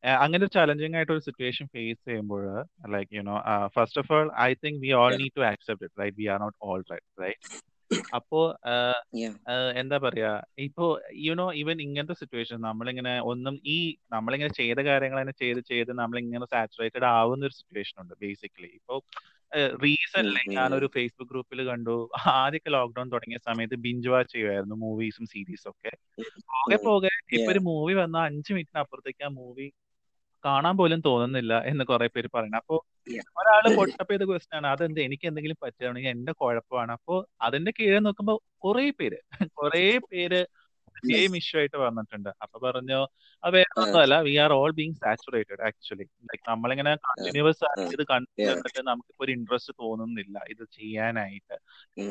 അങ്ങനെ 0.05 0.41
ഒരു 0.41 0.49
ചലഞ്ചിങ് 0.55 0.97
ആയിട്ട് 0.99 1.13
ഒരു 1.13 1.23
സിറ്റുവേഷൻ 1.27 1.67
ഫേസ് 1.75 2.03
ചെയ്യുമ്പോൾ 2.07 2.43
like 2.95 3.11
you know 3.19 3.35
first 3.77 4.01
of 4.03 4.13
all 4.13 4.29
I 4.43 4.51
think 4.63 4.81
we 4.85 4.91
all 5.01 5.13
need 5.21 5.37
to 5.39 5.45
accept 5.51 5.87
it 5.87 6.01
right 6.03 6.19
we 6.21 6.27
are 6.33 6.41
not 6.45 6.59
all 6.69 6.81
right 6.93 7.23
right 7.23 7.49
അപ്പോ 8.15 8.41
എന്താ 9.77 9.97
പറയാ 9.99 10.31
ഇപ്പോ 10.59 10.87
യുനോ 11.23 11.47
ഈവൻ 11.55 11.83
ഇങ്ങനത്തെ 11.83 12.17
സിറ്റുവേഷൻ 12.21 12.59
നമ്മളിങ്ങനെ 12.61 13.15
ഒന്നും 13.25 13.55
ഈ 13.67 13.79
നമ്മളിങ്ങനെ 14.13 14.53
ചെയ്ത 14.53 14.81
കാര്യങ്ങൾ 14.83 15.21
തന്നെ 15.21 15.35
ചെയ്ത് 15.39 15.61
ചെയ്ത് 15.71 15.93
നമ്മളിങ്ങനെ 15.93 16.47
സാച്ചുറേറ്റഡ് 16.47 17.09
ആവുന്ന 17.13 17.47
ഒരു 17.47 17.55
സിറ്റുവേഷൻ 17.55 17.97
ഉണ്ട് 18.03 18.15
ബേസിക്കലി 18.21 18.71
ഇപ്പോ 18.75 18.97
റീസെന്റ് 19.83 20.31
ഉം, 20.41 20.53
ഞാനൊരു 20.55 20.87
ഫേസ്ബുക്ക് 20.95 21.31
ഗ്രൂപ്പിൽ 21.31 21.61
കണ്ടു. 21.67 21.97
ആദ്യമൊക്കെ 22.35 22.71
ലോക്ക്ഡൌൺ 22.71 23.09
തുടങ്ങിയ 23.13 23.39
സമയത്ത് 23.47 23.77
ബിഞ്ച് 23.85 24.09
വാച്ച് 24.09 24.33
ചെയ്യുമായിരുന്നു 24.33 24.77
മൂവീസും 24.83 25.27
സീരീസും 25.27 25.71
ഒക്കെ. 25.71 25.93
പോകെ 26.53 26.79
പോകെ 26.85 27.11
ഇപ്പൊ 27.37 27.51
ഒരു 27.53 27.63
മൂവി 27.69 27.95
വന്ന 27.95 28.19
അഞ്ചു 28.29 28.51
മിനിറ്റിന് 28.53 28.81
അപ്പുറത്തേക്ക് 28.81 29.25
ആ 29.25 29.33
മൂവി 29.37 29.67
കാണാൻ 30.45 30.77
പോലും 30.77 31.01
തോന്നുന്നില്ല 31.01 31.63
എന്ന് 31.67 31.85
കുറെ 31.85 32.07
പേര് 32.07 32.29
പറയുന്നത് 32.35 32.61
അപ്പോ 32.61 32.77
ഒരാൾ 33.37 33.63
ഒരാൾ 33.63 33.77
പൊട്ടപ്പ് 33.77 34.13
ചെയ്ത 34.13 34.23
ക്വസ്റ്റൻ 34.23 34.57
ആണ് 34.57 34.67
അതെന്ത് 34.67 35.01
എനിക്ക് 35.01 35.27
എന്തെങ്കിലും 35.27 35.57
പറ്റുകയാണെങ്കിൽ 35.63 36.09
എന്റെ 36.09 36.33
കുഴപ്പമാണ്. 36.33 36.93
അപ്പോ 36.93 37.27
അതിന്റെ 37.41 37.71
കീഴിൽ 37.71 37.99
നോക്കുമ്പോ 37.99 38.35
കുറെ 38.59 38.91
പേര് 38.91 39.19
കുറെ 39.55 39.99
പേര് 40.11 40.41
സെയിം 41.09 41.33
ഇഷ്യൂ 41.41 41.57
ആയിട്ട് 41.61 41.79
വന്നിട്ടുണ്ട്. 41.85 42.31
അപ്പൊ 42.45 42.57
പറഞ്ഞു 42.67 42.99
അത് 43.43 43.53
വേറെ 43.57 43.71
ഒന്നുമല്ല. 43.83 44.17
We 44.27 44.35
are 44.45 44.51
all 44.59 44.73
being 44.79 44.97
saturated 45.03 45.63
actually 45.69 46.05
like 46.29 46.45
നമ്മളിങ്ങനെ 46.51 46.93
കണ്ടിന്യൂസ് 47.07 47.63
ആയിട്ട് 47.69 47.95
ഇത് 47.97 48.05
കണ്ടിട്ട് 48.13 48.45
നമുക്കിപ്പോ 48.91 49.25
ഒരു 49.27 49.33
ഇൻട്രസ്റ്റ് 49.37 49.75
തോന്നുന്നില്ല 49.83 50.37
ഇത് 50.55 50.63
ചെയ്യാനായിട്ട് 50.79 51.57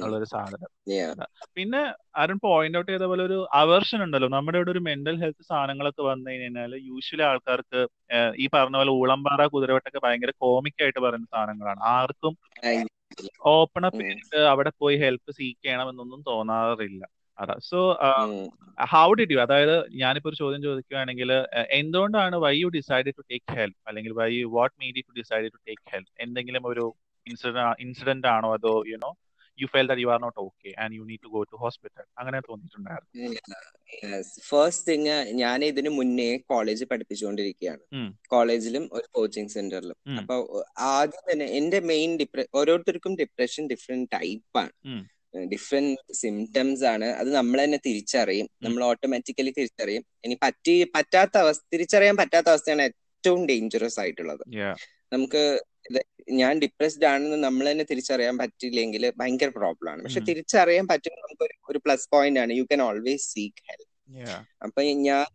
ഉള്ളൊരു 0.06 0.28
സാധനം. 0.34 0.70
പിന്നെ 1.58 1.82
അരുൺ 2.22 2.38
പോയിന്റ് 2.46 2.78
ഔട്ട് 2.80 2.92
ചെയ്ത 2.92 3.06
പോലെ 3.12 3.24
ഒരു 3.30 3.38
അവേർഷൻ 3.62 4.00
ഉണ്ടല്ലോ. 4.06 4.30
നമ്മുടെ 4.36 4.58
ഇവിടെ 4.60 4.72
ഒരു 4.76 4.82
മെന്റൽ 4.90 5.16
ഹെൽത്ത് 5.24 5.44
സാധനങ്ങളൊക്കെ 5.52 6.04
വന്നു 6.12 6.30
കഴിഞ്ഞാൽ 6.32 6.74
യൂഷ്വലി 6.90 7.26
ആൾക്കാർക്ക് 7.30 7.82
ഈ 8.44 8.48
പറഞ്ഞ 8.56 8.76
പോലെ 8.82 8.94
ഊളംപാറ 9.02 9.42
കുതിരവട്ടൊക്കെ 9.56 10.02
ഭയങ്കര 10.08 10.34
കോമിക് 10.46 10.82
ആയിട്ട് 10.86 11.02
പറയുന്ന 11.06 11.30
സാധനങ്ങളാണ്. 11.36 11.82
ആർക്കും 11.96 12.36
ഓപ്പൺ 13.54 13.84
അപ്പ് 13.88 14.02
ചെയ്തിട്ട് 14.04 14.40
അവിടെ 14.52 14.72
പോയി 14.82 14.96
ഹെൽപ്പ് 15.04 15.32
സീക്ക് 15.38 15.62
ചെയ്യണമെന്നൊന്നും 15.66 16.22
തോന്നാറില്ല. 16.30 17.04
അതാ. 17.42 17.56
സോ 17.70 17.80
ഹൗ 18.94 19.08
ഡിഡ് 19.20 19.34
യു 19.36 19.40
അതായത് 19.46 19.76
ഞാനിപ്പോ 20.02 20.30
ഒരു 20.32 20.38
ചോദ്യം 20.42 20.62
ചോദിക്കുകയാണെങ്കിൽ 20.68 21.30
എന്തുകൊണ്ടാണ് 21.80 22.36
why 22.46 22.54
you 22.58 22.70
decide 22.78 23.14
to 23.18 23.24
take 23.32 23.56
help 23.58 23.80
അല്ലെങ്കിൽ 23.88 24.14
why 24.20 24.30
you 24.36 24.48
what 24.58 24.76
made 24.84 25.02
to 25.08 25.14
decide 25.20 25.50
to 25.56 25.60
take 25.70 25.84
help 25.94 26.12
എന്തെങ്കിലും 26.26 26.66
ഒരു 26.72 26.86
ഇൻസിഡന്റ് 27.28 27.76
ഇൻസിഡന്റ് 27.86 28.30
ആണോ 28.36 28.50
അതോ 28.58 28.74
you 28.92 28.98
know 29.06 29.12
you 29.60 29.68
fell 29.74 29.88
that 29.90 30.04
you 30.04 30.10
are 30.14 30.20
not 30.24 30.40
okay 30.46 30.70
and 30.82 30.94
you 30.98 31.04
need 31.10 31.24
to 31.26 31.32
go 31.34 31.42
to 31.52 31.58
hospital 31.64 32.06
അങ്ങനെ 32.20 32.38
തോന്നിയിട്ടുണ്ടായിരുന്നു. 32.48 33.10
First 34.48 34.86
thing 34.90 35.10
ഞാൻ 35.42 35.60
ഇതിന് 35.70 35.92
മുന്നേ 35.98 36.30
കോളേജ് 36.52 36.84
പഠിപ്പിച്ചുകൊണ്ടിരിക്കുകയാണ്. 36.92 37.84
കോളേജിലും 38.34 38.84
ഒരു 38.98 39.08
കോച്ചിങ് 39.18 39.54
സെന്ററിലും 39.56 39.98
അപ്പൊ 40.22 40.36
ആദ്യം 40.94 41.24
തന്നെ 41.32 41.48
എന്റെ 41.60 41.82
മെയിൻ 41.92 42.12
ഡിപ്ര 42.22 42.46
ഓരോരുത്തർക്കും 42.60 43.16
ഡിപ്രഷൻ 43.22 43.66
ഡിഫറെന്റ് 43.74 44.10
ടൈപ്പാണ് 44.16 44.74
ഡിഫറെന്റ് 45.38 46.14
സിംറ്റംസ് 46.14 46.84
ആണ്. 46.84 47.06
അത് 47.06 47.30
നമ്മൾ 47.34 47.64
തന്നെ 47.64 47.80
തിരിച്ചറിയും. 47.86 48.50
നമ്മൾ 48.64 48.84
ഓട്ടോമാറ്റിക്കലി 48.84 49.54
തിരിച്ചറിയും. 49.58 50.04
ഇനി 50.26 50.38
പറ്റി 50.44 50.84
പറ്റാത്ത 50.96 51.38
അവസ്ഥ 51.38 51.64
തിരിച്ചറിയാൻ 51.74 52.18
പറ്റാത്ത 52.18 52.48
അവസ്ഥയാണ് 52.48 52.82
ഏറ്റവും 52.82 53.48
ഡേഞ്ചറസ് 53.48 54.00
ആയിട്ടുള്ളത്. 54.00 54.44
നമുക്ക് 55.14 55.44
ഞാൻ 56.32 56.60
ഡിപ്രസ്ഡ് 56.60 57.06
ആണെന്ന് 57.06 57.38
നമ്മൾ 57.44 57.72
തന്നെ 57.72 57.86
തിരിച്ചറിയാൻ 57.92 58.38
പറ്റില്ലെങ്കിൽ 58.38 59.14
ഭയങ്കര 59.18 59.48
പ്രോബ്ലം 59.48 59.92
ആണ്. 59.92 60.04
പക്ഷെ 60.04 60.20
തിരിച്ചറിയാൻ 60.20 60.88
പറ്റുമ്പോൾ 60.88 61.22
നമുക്ക് 61.22 61.72
ഒരു 61.72 61.78
പ്ലസ് 61.78 62.10
പോയിന്റ് 62.14 62.40
ആണ്. 62.40 62.54
You 62.54 62.64
can 62.64 62.82
always 62.82 63.26
seek 63.34 63.64
help 63.70 63.91
അപ്പൊ 64.64 64.82
ഞാൻ 65.08 65.26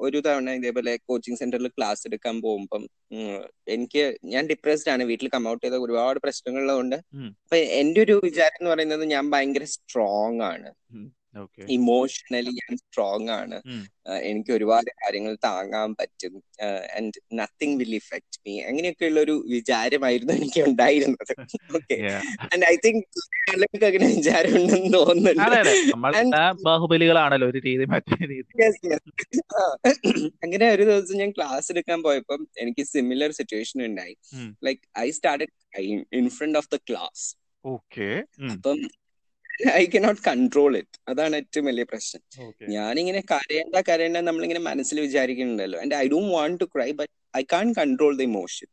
ഒരു 0.00 0.18
തവണ 0.26 0.50
ഇതേപോലെ 0.50 0.92
കോച്ചിങ് 1.08 1.36
സെന്ററിൽ 1.36 1.68
ക്ലാസ് 1.68 2.02
എടുക്കാൻ 2.08 2.36
പോകുമ്പം 2.42 2.82
എനിക്ക് 3.66 4.02
ഞാൻ 4.24 4.44
ഡിപ്രസ്ഡ് 4.46 4.90
ആണ്. 4.90 5.02
വീട്ടിൽ 5.04 5.28
കം 5.28 5.48
ഔട്ട് 5.48 5.62
ചെയ്ത 5.66 5.78
ഒരുപാട് 5.86 6.20
പ്രശ്നങ്ങളുള്ളതുകൊണ്ട് 6.26 6.96
അപ്പൊ 7.44 7.56
എന്റെ 7.80 8.00
ഒരു 8.00 8.16
വിചാരം 8.24 8.58
എന്ന് 8.60 8.70
പറയുന്നത് 8.70 9.04
ഞാൻ 9.14 9.24
ഭയങ്കര 9.30 9.64
സ്ട്രോങ് 9.74 10.42
ആണ്. 10.42 10.70
ഇമോഷണലി 11.68 12.52
ഞാൻ 12.60 12.76
സ്ട്രോങ് 12.76 13.30
ആണ്. 13.30 13.58
എനിക്ക് 14.28 14.50
ഒരുപാട് 14.50 14.90
കാര്യങ്ങൾ 15.00 15.32
താങ്ങാൻ 15.44 15.94
പറ്റും. 15.94 16.34
And 16.96 17.18
nothing 17.32 17.76
will 17.78 17.94
effect 17.94 18.38
me 18.46 18.60
അങ്ങനെയൊക്കെയുള്ള 18.60 19.20
ഒരു 19.20 19.44
വിചാരമായിരുന്നു 19.46 20.32
എനിക്ക് 20.32 20.60
ഉണ്ടായിരുന്നത്. 20.60 21.34
ഓക്കെ 21.76 21.96
ആൻഡ് 22.52 22.64
ഐ 22.64 22.76
തിങ്ക് 22.86 23.04
ആളുകൾക്ക് 23.50 23.84
അങ്ങനെ 23.84 24.08
വിചാരം 24.14 24.56
ഉണ്ടെന്ന് 24.56 24.92
തോന്നുന്നുണ്ട് 24.92 26.62
ബാഹുബലികളാണല്ലോ 26.64 27.48
ഒരു 27.48 27.58
രീതി 27.58 27.86
അങ്ങനെ 30.44 30.70
ഒരു 30.70 30.82
ദിവസം 30.82 31.16
ഞാൻ 31.16 31.30
ക്ലാസ് 31.30 31.72
എടുക്കാൻ 31.72 32.02
പോയപ്പം 32.02 32.48
എനിക്ക് 32.58 32.82
സിമിലർ 32.82 33.30
സിറ്റുവേഷൻ 33.30 33.84
ഉണ്ടായി. 33.84 34.16
Like 34.64 34.80
I 34.98 35.10
started 35.10 35.52
in 36.12 36.28
front 36.28 36.58
of 36.58 36.68
the 36.74 36.78
class 36.90 37.26
okay 37.64 38.08
അപ്പം 38.50 38.78
ഐ 39.80 39.84
കനോട്ട് 39.92 40.20
കൺട്രോൾ 40.28 40.72
ഇറ്റ് 40.80 40.98
അതാണ് 41.10 41.36
ഏറ്റവും 41.40 41.64
വലിയ 41.68 41.84
പ്രശ്നം. 41.92 42.22
ഞാനിങ്ങനെ 42.76 43.20
കരയേണ്ട 43.32 43.76
കരയേണ്ട 43.88 44.18
നമ്മളിങ്ങനെ 44.28 44.62
മനസ്സിൽ 44.70 44.96
വിചാരിക്കുന്നുണ്ടല്ലോ. 45.06 45.78
And 45.84 45.96
I 46.02 46.04
don't 46.14 46.32
want 46.36 46.58
to 46.62 46.66
cry 46.74 46.88
but 47.00 47.12
I 47.40 47.42
can't 47.54 47.66
control 47.80 48.12
the 48.20 48.22
emotion 48.30 48.68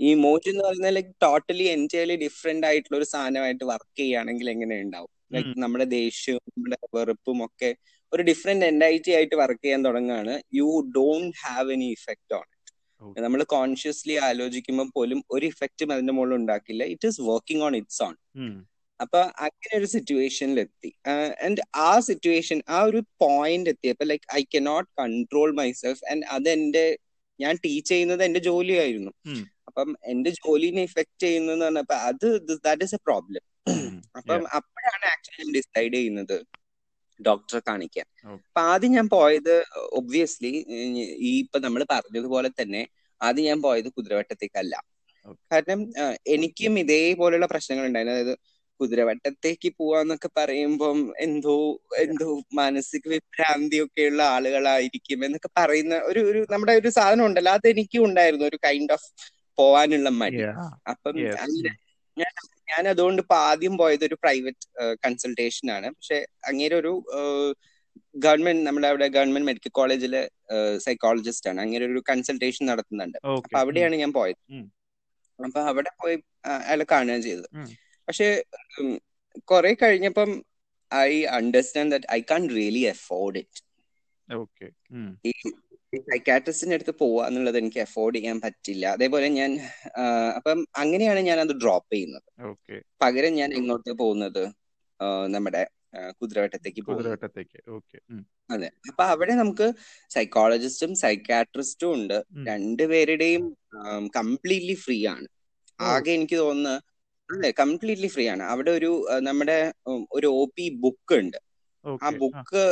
ഈ 0.00 0.08
ഇമോഷൻ 0.18 0.50
എന്ന് 0.52 0.64
പറയുന്നത് 0.68 0.94
ലൈക്ക് 0.96 1.12
ടോട്ടലി 1.24 1.66
എന്റയർലി 1.76 2.16
ഡിഫറെന്റ് 2.24 2.66
ആയിട്ടുള്ള 2.68 2.96
ഒരു 3.00 3.08
സാധനമായിട്ട് 3.12 3.64
വർക്ക് 3.72 3.96
ചെയ്യുകയാണെങ്കിൽ 4.00 4.46
എങ്ങനെ 4.54 4.76
ഉണ്ടാവും? 4.84 5.10
ലൈക്ക് 5.34 5.52
നമ്മുടെ 5.64 5.86
ദേഷ്യവും 5.98 6.42
നമ്മുടെ 6.48 6.78
വെറുപ്പും 6.96 7.38
ഒക്കെ 7.46 7.70
ഒരു 8.12 8.22
ഡിഫറെന്റ് 8.30 8.66
എന്റൈറ്റി 8.72 9.12
ആയിട്ട് 9.18 9.36
വർക്ക് 9.42 9.62
ചെയ്യാൻ 9.64 9.80
തുടങ്ങുകയാണ്. 9.86 10.34
You 10.58 10.70
don't 10.96 11.36
have 11.44 11.72
any 11.76 11.88
effect 11.98 12.34
on 12.38 12.46
it 12.52 13.22
നമ്മൾ 13.26 13.40
കോൺഷ്യസ്ലി 13.56 14.14
ആലോചിക്കുമ്പോൾ 14.28 14.88
പോലും 14.96 15.18
ഒരു 15.34 15.46
ഇഫക്റ്റും 15.52 15.90
അതിന്റെ 15.94 16.12
മുകളിൽ 16.18 16.36
ഉണ്ടാക്കില്ല. 16.40 16.82
It 16.94 17.08
is 17.10 17.20
working 17.30 17.64
on 17.68 17.74
its 17.80 18.02
own 18.06 18.14
അപ്പൊ 19.00 19.20
അങ്ങനെ 19.46 19.74
ഒരു 19.78 19.88
സിറ്റുവേഷനിൽ 19.94 20.58
എത്തി. 20.60 20.90
ആൻഡ് 21.46 21.62
ആ 21.88 21.90
സിറ്റുവേഷൻ 22.08 22.58
ആ 22.76 22.78
ഒരു 22.82 23.00
പോയിന്റ് 23.24 23.70
എത്തിയപ്പോ 23.74 24.04
like 24.12 24.26
I 24.38 24.42
cannot 24.54 24.88
control 25.00 25.50
myself 25.60 26.02
and 26.12 26.24
അത് 26.36 26.48
എന്റെ 26.56 26.84
ഞാൻ 27.40 27.54
ടീച്ച് 27.64 27.90
ചെയ്യുന്നത് 27.92 28.22
എന്റെ 28.24 28.40
ജോലിയായിരുന്നു. 28.48 29.12
അപ്പം 29.68 29.88
എന്റെ 30.12 30.30
ജോലിനെ 30.30 30.82
ഇഫക്ട് 30.88 31.22
ചെയ്യുന്നത് 31.24 31.62
പറഞ്ഞപ്പോ 31.64 31.96
അത് 32.10 32.26
ദാറ്റ് 32.66 32.84
ഇസ് 32.88 32.94
എ 32.94 33.00
പ്രോബ്ലം 33.06 33.44
അപ്പം 34.18 34.42
അപ്പോഴാണ് 34.58 35.06
ആക്ച്വലി 35.12 35.38
ഞാൻ 35.42 35.50
ഡിസൈഡ് 35.56 35.94
ചെയ്യുന്നത് 35.96 36.36
ഡോക്ടറെ 37.20 37.60
കാണിക്കാൻ. 37.68 38.06
അപ്പൊ 38.46 38.60
ആദ്യം 38.72 38.92
ഞാൻ 38.92 39.06
പോയത് 39.16 39.54
ഒബ്വിയസ്ലി 39.98 40.52
ഈ 41.28 41.32
ഇപ്പൊ 41.44 41.58
നമ്മൾ 41.58 41.82
പറഞ്ഞതുപോലെ 41.94 42.50
തന്നെ 42.60 42.82
ആദ്യം 43.20 43.46
ഞാൻ 43.50 43.60
പോയത് 43.62 43.88
കുതിരവട്ടത്തേക്കല്ല. 43.96 44.74
കാരണം 45.52 45.80
എനിക്കും 46.34 46.74
ഇതേപോലെയുള്ള 46.78 47.46
പ്രശ്നങ്ങൾ 47.52 47.84
ഉണ്ടായിരുന്നു 47.86 48.16
അതായത് 48.16 48.34
കുതിരവട്ടത്തേക്ക് 48.80 49.68
പോവാന്നൊക്കെ 49.78 50.28
പറയുമ്പം 50.38 50.98
എന്തോ 51.18 51.54
എന്തോ 52.04 52.26
മാനസിക 52.54 53.04
വിഭ്രാന്തി 53.12 53.78
ഒക്കെയുള്ള 53.84 54.22
ആളുകളായിരിക്കും 54.36 55.24
എന്നൊക്കെ 55.26 55.50
പറയുന്ന 55.58 55.94
ഒരു 56.10 56.20
ഒരു 56.30 56.40
നമ്മുടെ 56.52 56.74
ഒരു 56.80 56.90
സാധനം 56.98 57.24
ഉണ്ടല്ലോ 57.28 57.52
അത് 57.58 57.66
എനിക്കും 57.72 58.04
ഉണ്ടായിരുന്നു. 58.08 58.46
ഒരു 58.52 58.58
കൈൻഡ് 58.66 58.94
ഓഫ് 58.96 59.08
പോവാനുള്ള 59.58 60.10
മടി. 60.22 60.44
അപ്പം 60.92 61.16
ഞാൻ 62.16 62.32
ഞാൻ 62.70 62.84
അതുകൊണ്ട് 62.92 63.20
ഇപ്പൊ 63.22 63.36
ആദ്യം 63.48 63.74
പോയത് 63.80 64.04
ഒരു 64.04 64.16
പ്രൈവറ്റ് 64.22 64.66
കൺസൾട്ടേഷൻ 65.04 65.66
ആണ്. 65.76 65.88
പക്ഷെ 65.96 66.18
അങ്ങേരെ 66.50 66.74
ഒരു 66.82 66.92
ഗവൺമെന്റ് 68.24 68.64
നമ്മുടെ 68.66 68.88
അവിടെ 68.92 69.06
ഗവൺമെന്റ് 69.16 69.48
മെഡിക്കൽ 69.48 69.72
കോളേജിലെ 69.78 70.22
സൈക്കോളജിസ്റ്റ് 70.86 71.48
ആണ്. 71.50 71.60
അങ്ങനെ 71.60 71.84
ഒരു 71.90 72.02
കൺസൾട്ടേഷൻ 72.10 72.64
നടത്തുന്നുണ്ട്. 72.72 73.18
അപ്പൊ 73.44 73.56
അവിടെയാണ് 73.62 73.96
ഞാൻ 74.02 74.12
പോയത്. 74.18 74.40
അപ്പൊ 75.38 75.60
അവിടെ 75.70 75.90
പോയി 76.02 76.16
അയാളെ 76.50 76.84
കാണുകയും 76.92 77.22
ചെയ്തത്. 77.22 77.48
പക്ഷെ 78.08 78.44
കുറെ 79.44 79.76
കഴിഞ്ഞപ്പം 79.82 80.30
I 80.94 81.12
understand 81.24 81.92
that 81.92 82.06
I 82.12 82.20
can't 82.30 82.42
really 82.48 82.82
afford 82.84 83.38
it. 83.38 83.62
ഈ 85.24 85.32
സൈക്കാട്രിസ്റ്റിന്റെ 86.00 86.74
അടുത്ത് 86.74 86.94
പോവുക 86.98 87.26
എന്നുള്ളത് 87.26 87.58
എനിക്ക് 87.58 87.80
അഫോർഡ് 87.80 88.16
ചെയ്യാൻ 88.16 88.40
പറ്റില്ല. 88.40 88.86
അതേപോലെ 88.86 89.28
ഞാൻ 89.28 89.50
അപ്പം 90.36 90.66
അങ്ങനെയാണ് 90.76 91.20
ഞാൻ 91.20 91.40
അത് 91.40 91.52
ഡ്രോപ്പ് 91.52 91.92
ചെയ്യുന്നത് 91.94 92.28
പകരം 93.02 93.34
ഞാൻ 93.34 93.54
എങ്ങോട്ട് 93.54 93.92
പോകുന്നത്? 93.92 94.44
നമ്മുടെ 95.26 95.62
കുതിരവട്ടത്തേക്ക് 96.10 96.82
കുതിരവട്ടത്തേക്ക്. 96.82 97.58
അതെ. 98.50 98.68
അപ്പൊ 98.88 99.04
അവിടെ 99.04 99.32
നമുക്ക് 99.32 99.66
സൈക്കോളജിസ്റ്റും 100.10 100.94
സൈക്കാട്രിസ്റ്റും 100.94 101.92
ഉണ്ട്. 101.94 102.18
രണ്ടുപേരുടെയും 102.48 103.44
കംപ്ലീറ്റ്ലി 104.16 104.74
ഫ്രീ 104.74 104.98
ആണ്. 105.06 105.28
ആകെ 105.80 106.10
എനിക്ക് 106.10 106.36
തോന്നുന്നു 106.36 106.74
അതെ 107.28 107.48
കംപ്ലീറ്റ്ലി 107.60 108.08
ഫ്രീ 108.14 108.24
ആണ്. 108.34 108.42
അവിടെ 108.52 108.70
ഒരു 108.70 108.90
നമ്മുടെ 109.20 109.58
ഒരു 110.12 110.28
ഒ 110.40 110.44
പി 110.56 110.66
ബുക്ക് 110.84 111.14
ഉണ്ട്. 111.20 111.38
ആ 112.04 112.08
ബുക്ക് 112.22 112.62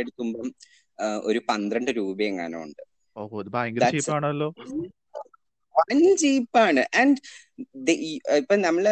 എടുക്കുമ്പം 0.00 0.48
ഒരു 1.24 1.40
പന്ത്രണ്ട് 1.50 1.90
രൂപ 1.98 2.18
എങ്ങാനും 2.30 2.60
ഉണ്ട് 2.62 2.82
ചീപ്പാണ്. 6.22 6.82
ആൻഡ് 7.00 7.18
ഇപ്പൊ 8.38 8.54
നമ്മൾ 8.58 8.84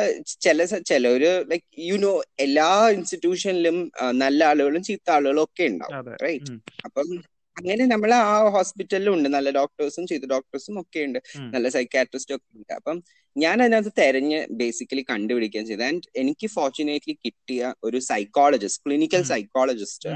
ചില 0.45 0.59
ചിലര് 0.91 1.33
ലൈക്ക് 1.51 1.67
യു 1.89 1.97
നോ 2.05 2.13
എല്ലാ 2.41 2.69
ഇൻസ്റ്റിറ്റ്യൂഷനിലും 2.97 3.77
നല്ല 4.23 4.41
ആളുകളും 4.45 4.83
ചീത്ത 4.89 5.09
ആളുകളും 5.17 5.43
ഒക്കെ 5.47 5.65
ഉണ്ടാവും 5.73 5.99
റൈറ്റ്? 6.25 6.53
അപ്പം 6.87 7.09
അങ്ങനെ 7.57 7.85
നമ്മൾ 7.93 8.11
ആ 8.15 8.37
ഹോസ്പിറ്റലിലും 8.57 9.13
ഉണ്ട് 9.17 9.29
നല്ല 9.35 9.49
ഡോക്ടേഴ്സും 9.59 10.05
ചീത്ത 10.11 10.27
ഡോക്ടേഴ്സും 10.35 10.77
ഒക്കെ 10.83 11.01
ഉണ്ട് 11.09 11.19
നല്ല 11.55 11.67
സൈക്കാട്രിസ്റ്റും 11.77 12.37
ഒക്കെ 12.37 12.49
ഉണ്ട്. 12.59 12.73
അപ്പം 12.79 12.97
ഞാൻ 13.37 13.57
അതിനകത്ത് 13.65 13.93
തെരഞ്ഞ് 14.01 14.39
ബേസിക്കലി 14.61 15.03
കണ്ടുപിടിക്കുകയും 15.11 15.67
ചെയ്തത്. 15.71 15.85
ആൻഡ് 15.91 16.09
എനിക്ക് 16.23 16.47
ഫോർച്ചുനേറ്റ്ലി 16.57 17.15
കിട്ടിയ 17.27 17.73
ഒരു 17.85 17.99
സൈക്കോളജിസ്റ്റ് 18.11 18.83
ക്ലിനിക്കൽ 18.87 19.25
സൈക്കോളജിസ്റ്റ് 19.33 20.13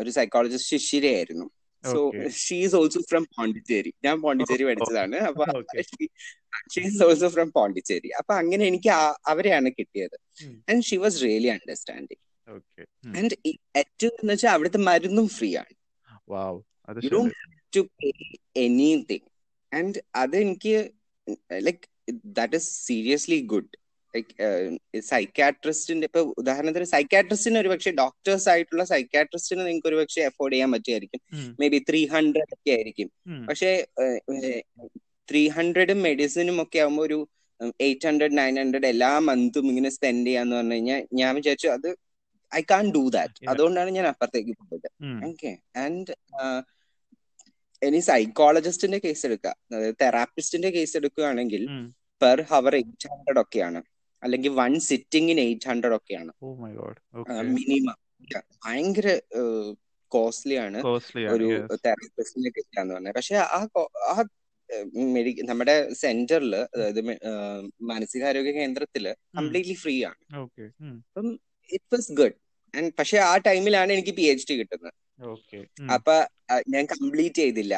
ഒരു 0.00 0.10
psychologist 0.18 0.70
ശിശിരയായിരുന്നു. 0.72 1.46
So 1.84 1.98
she 2.42 2.56
is 2.66 2.76
also 2.78 3.00
from 3.10 3.24
Pondicherry 3.36 3.90
ഞാൻ 4.04 4.16
പോണ്ടിച്ചേരി 4.22 4.64
പഠിച്ചതാണ്. 4.68 5.18
അപ്പൊ 5.28 5.44
she 6.74 6.82
is 6.88 7.02
also 7.06 7.28
from 7.34 7.48
Pondicherry 7.58 8.10
അപ്പൊ 8.20 8.32
അങ്ങനെ 8.42 8.64
എനിക്ക് 8.70 8.90
അവരെയാണ് 9.32 9.70
കിട്ടിയത്. 9.78 10.16
And 10.70 10.82
she 10.88 10.96
was 11.04 11.20
really 11.26 11.50
understanding 11.56 12.22
and 13.18 13.36
ഏറ്റവും 13.80 14.14
എന്ന് 14.22 14.32
വെച്ചാൽ 14.32 14.52
അവിടുത്തെ 14.56 14.80
മരുന്നും 14.88 15.28
ഫ്രീ 15.36 15.50
ആണ്. 15.62 15.72
ടു 17.72 17.80
പേ 17.98 18.10
എനിത്തിങ് 18.56 19.26
ആൻഡ് 19.72 19.98
അത് 20.14 20.36
എനിക്ക് 20.36 20.74
like 21.66 21.82
that 22.38 22.56
is 22.56 22.86
seriously 22.86 23.40
good 23.46 23.72
like 24.14 24.34
സൈക്കാട്രിസ്റ്റിന്റെ 25.00 26.04
ഇപ്പൊ 26.04 26.20
ഉദാഹരണത്തിന് 26.38 26.84
സൈക്കാട്രിസ്റ്റിന് 26.84 27.58
ഒരു 27.58 27.68
പക്ഷേ 27.68 27.90
ഡോക്ടേഴ്സ് 27.90 28.48
ആയിട്ടുള്ള 28.48 28.84
സൈക്കാട്രിസ്റ്റിന് 28.84 29.66
നിങ്ങൾക്ക് 29.66 29.88
ഒരു 29.88 29.96
പക്ഷേ 29.96 30.22
അഫോർഡ് 30.22 30.54
ചെയ്യാൻ 30.54 30.72
പറ്റുമായിരിക്കും. 30.72 31.20
മേ 31.60 31.68
ബി 31.68 31.84
ത്രീ 31.90 32.06
ഹൺഡ്രഡ് 32.06 32.52
ഒക്കെ 32.52 32.70
ആയിരിക്കും. 32.70 33.10
പക്ഷേ 33.48 33.84
ത്രീ 35.30 35.48
ഹൺഡ്രഡും 35.48 36.02
മെഡിസിനും 36.02 36.62
ഒക്കെ 36.62 36.78
ആകുമ്പോൾ 36.78 37.02
ഒരു 37.02 37.18
എയ്റ്റ് 37.80 38.06
ഹൺഡ്രഡ് 38.08 38.38
നയൻ 38.38 38.56
ഹൺഡ്രഡ് 38.56 38.86
എല്ലാ 38.86 39.18
മന്തും 39.18 39.66
ഇങ്ങനെ 39.68 39.90
സ്പെൻഡ് 39.90 40.26
ചെയ്യാന്ന് 40.26 40.56
പറഞ്ഞു 40.56 40.72
കഴിഞ്ഞാൽ 40.72 41.06
ഞാൻ 41.12 41.34
വിചാരിച്ചു 41.34 41.68
അത് 41.68 41.88
ഐ 42.52 42.60
കാൺ 42.70 42.84
ഡു 42.96 43.02
ദാറ്റ് 43.16 43.38
അതുകൊണ്ടാണ് 43.52 43.90
ഞാൻ 43.90 44.06
അപ്പുറത്തേക്ക് 44.06 44.54
പോയത്. 44.60 44.88
ഓക്കെ 45.28 45.52
ആൻഡ് 45.84 46.12
ഇനി 47.82 48.00
സൈക്കോളജിസ്റ്റിന്റെ 48.08 48.98
കേസ് 49.04 49.22
എടുക്കുക. 49.28 49.52
അതായത് 49.68 49.96
തെറാപ്പിസ്റ്റിന്റെ 50.02 50.70
കേസ് 50.76 50.94
എടുക്കുകയാണെങ്കിൽ 51.00 51.62
പെർ 52.20 52.40
ഹവർ 52.52 52.74
എയ്റ്റ് 52.80 53.08
ഹൺഡ്രഡ് 53.12 53.40
ഒക്കെയാണ്. 53.44 53.80
അല്ലെങ്കിൽ 54.22 54.52
വൺ 54.60 54.72
സിറ്റിങ്ങിന് 54.88 55.42
എയ്റ്റ് 55.48 55.68
ഹൺഡ്രഡ് 55.70 55.96
ഒക്കെയാണ്. 55.98 56.32
മിനിമം 57.56 57.96
ഭയങ്കര 58.64 59.08
കോസ്റ്റ്ലി 60.12 60.56
ആണ് 60.64 60.80
ഒരു 61.34 61.48
തെറാപ്പിസ്റ്റിനെ 61.84 62.50
കിട്ടാന്ന് 62.56 62.94
പറഞ്ഞത് 62.94 63.16
പക്ഷെ 63.18 63.36
ആ 63.56 63.60
ആ 64.12 64.16
നമ്മുടെ 65.50 65.74
സെന്ററിൽ 66.02 66.54
അതായത് 66.74 67.00
മാനസികാരോഗ്യ 67.90 68.52
കേന്ദ്രത്തിൽ 68.58 69.04
കംപ്ലീറ്റ്ലി 69.38 69.76
ഫ്രീ 69.82 69.96
ആണ്. 70.10 70.22
അപ്പം 71.08 71.28
ഇറ്റ് 71.70 71.94
വാസ് 71.94 72.12
ഗുഡ് 72.12 72.36
ആൻഡ് 72.74 72.92
പക്ഷെ 72.98 73.18
ആ 73.18 73.36
ടൈമിലാണ് 73.36 73.92
എനിക്ക് 73.92 74.14
പി 74.14 74.22
എച്ച് 74.22 74.46
ഡി 74.50 74.54
കിട്ടുന്നത്. 74.58 74.94
അപ്പൊ 75.94 76.14
ഞാൻ 76.68 76.86
കംപ്ലീറ്റ് 76.86 77.34
ചെയ്തില്ല. 77.34 77.74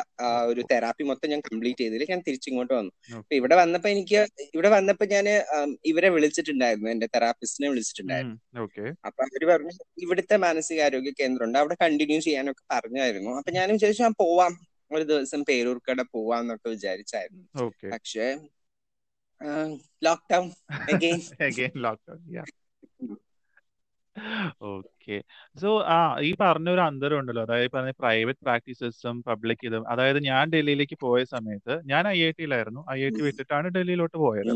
ഒരു 0.46 0.60
തെറാപ്പി 0.72 1.02
മൊത്തം 1.02 1.30
ഞാൻ 1.30 1.40
കംപ്ലീറ്റ് 1.40 1.80
ചെയ്തില്ല. 1.80 2.06
ഞാൻ 2.08 2.22
തിരിച്ചിങ്ങോട്ട് 2.26 2.72
വന്നു. 2.74 2.92
അപ്പൊ 3.16 3.34
ഇവിടെ 3.34 3.54
വന്നപ്പോ 3.54 3.88
എനിക്ക് 3.88 4.26
ഇവിടെ 4.54 4.68
വന്നപ്പോ 4.68 5.04
ഞാൻ 5.06 5.26
ഇവരെ 5.84 6.08
വിളിച്ചിട്ടുണ്ടായിരുന്നു. 6.08 6.90
എന്റെ 6.90 7.06
തെറാപ്പിസ്റ്റിനെ 7.06 7.68
വിളിച്ചിട്ടുണ്ടായിരുന്നു. 7.68 8.38
അപ്പൊ 9.06 9.22
അവർ 9.24 9.44
പറഞ്ഞു 9.52 9.72
ഇവിടുത്തെ 9.98 10.36
മാനസികാരോഗ്യ 10.36 11.10
കേന്ദ്രം 11.20 11.46
ഉണ്ട് 11.46 11.58
അവിടെ 11.58 11.76
കണ്ടിന്യൂ 11.82 12.20
ചെയ്യാനൊക്കെ 12.20 12.64
പറഞ്ഞായിരുന്നു. 12.70 13.30
അപ്പൊ 13.30 13.52
ഞാൻ 13.52 13.72
വിചാരിച്ചു 13.72 14.02
ഞാൻ 14.02 14.14
പോവാം. 14.18 14.54
ഒരു 14.90 15.04
ദിവസം 15.04 15.44
പേരൂർക്കട 15.44 16.02
പോവാന്നൊക്കെ 16.02 16.68
വിചാരിച്ചായിരുന്നു. 16.68 17.46
പക്ഷേ 17.92 18.26
ലോക്ക്ഡൌൺ 20.02 20.46
ലോക്ക്ഡൌൺ 21.82 22.24
ഓക്കെ. 24.70 25.16
സോ 25.62 25.68
ആ 25.94 25.96
ഈ 26.28 26.30
പറഞ്ഞ 26.40 26.68
ഒരു 26.70 26.82
അന്തരം 26.86 27.18
ഉണ്ടല്ലോ. 27.20 27.42
അതായത് 27.46 27.70
പറഞ്ഞ 27.76 27.92
പ്രൈവറ്റ് 28.02 28.42
പ്രാക്ടീസസും 28.46 29.16
പബ്ലിക് 29.28 29.64
ഇതും. 29.68 29.84
അതായത് 29.92 30.20
ഞാൻ 30.28 30.44
ഡൽഹിയിലേക്ക് 30.54 30.96
പോയ 31.06 31.20
സമയത്ത് 31.34 31.74
ഞാൻ 31.92 32.08
ഐ 32.08 32.18
ഐ 32.26 32.30
ടിയിലായിരുന്നു. 32.38 32.82
ഐ 32.94 32.98
ഐ 33.06 33.10
ടി 33.16 33.22
വിട്ടിട്ടാണ് 33.26 33.68
ഡൽഹിയിലോട്ട് 33.76 34.18
പോയത്. 34.24 34.52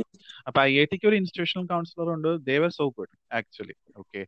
അപ്പൊ 0.48 0.60
ഐ 0.62 0.72
ഐ 0.82 0.84
ടിക്ക് 0.92 1.08
ഒരു 1.10 1.18
ഇൻസ്റ്റിറ്റ്യൂഷണൽ 1.20 1.66
കൗൺസിലർ 1.72 2.10
ഉണ്ട്. 2.16 2.30
They were 2.50 2.70
so 2.78 2.86
good 2.98 3.14
actually. 3.40 3.76
Okay. 4.02 4.22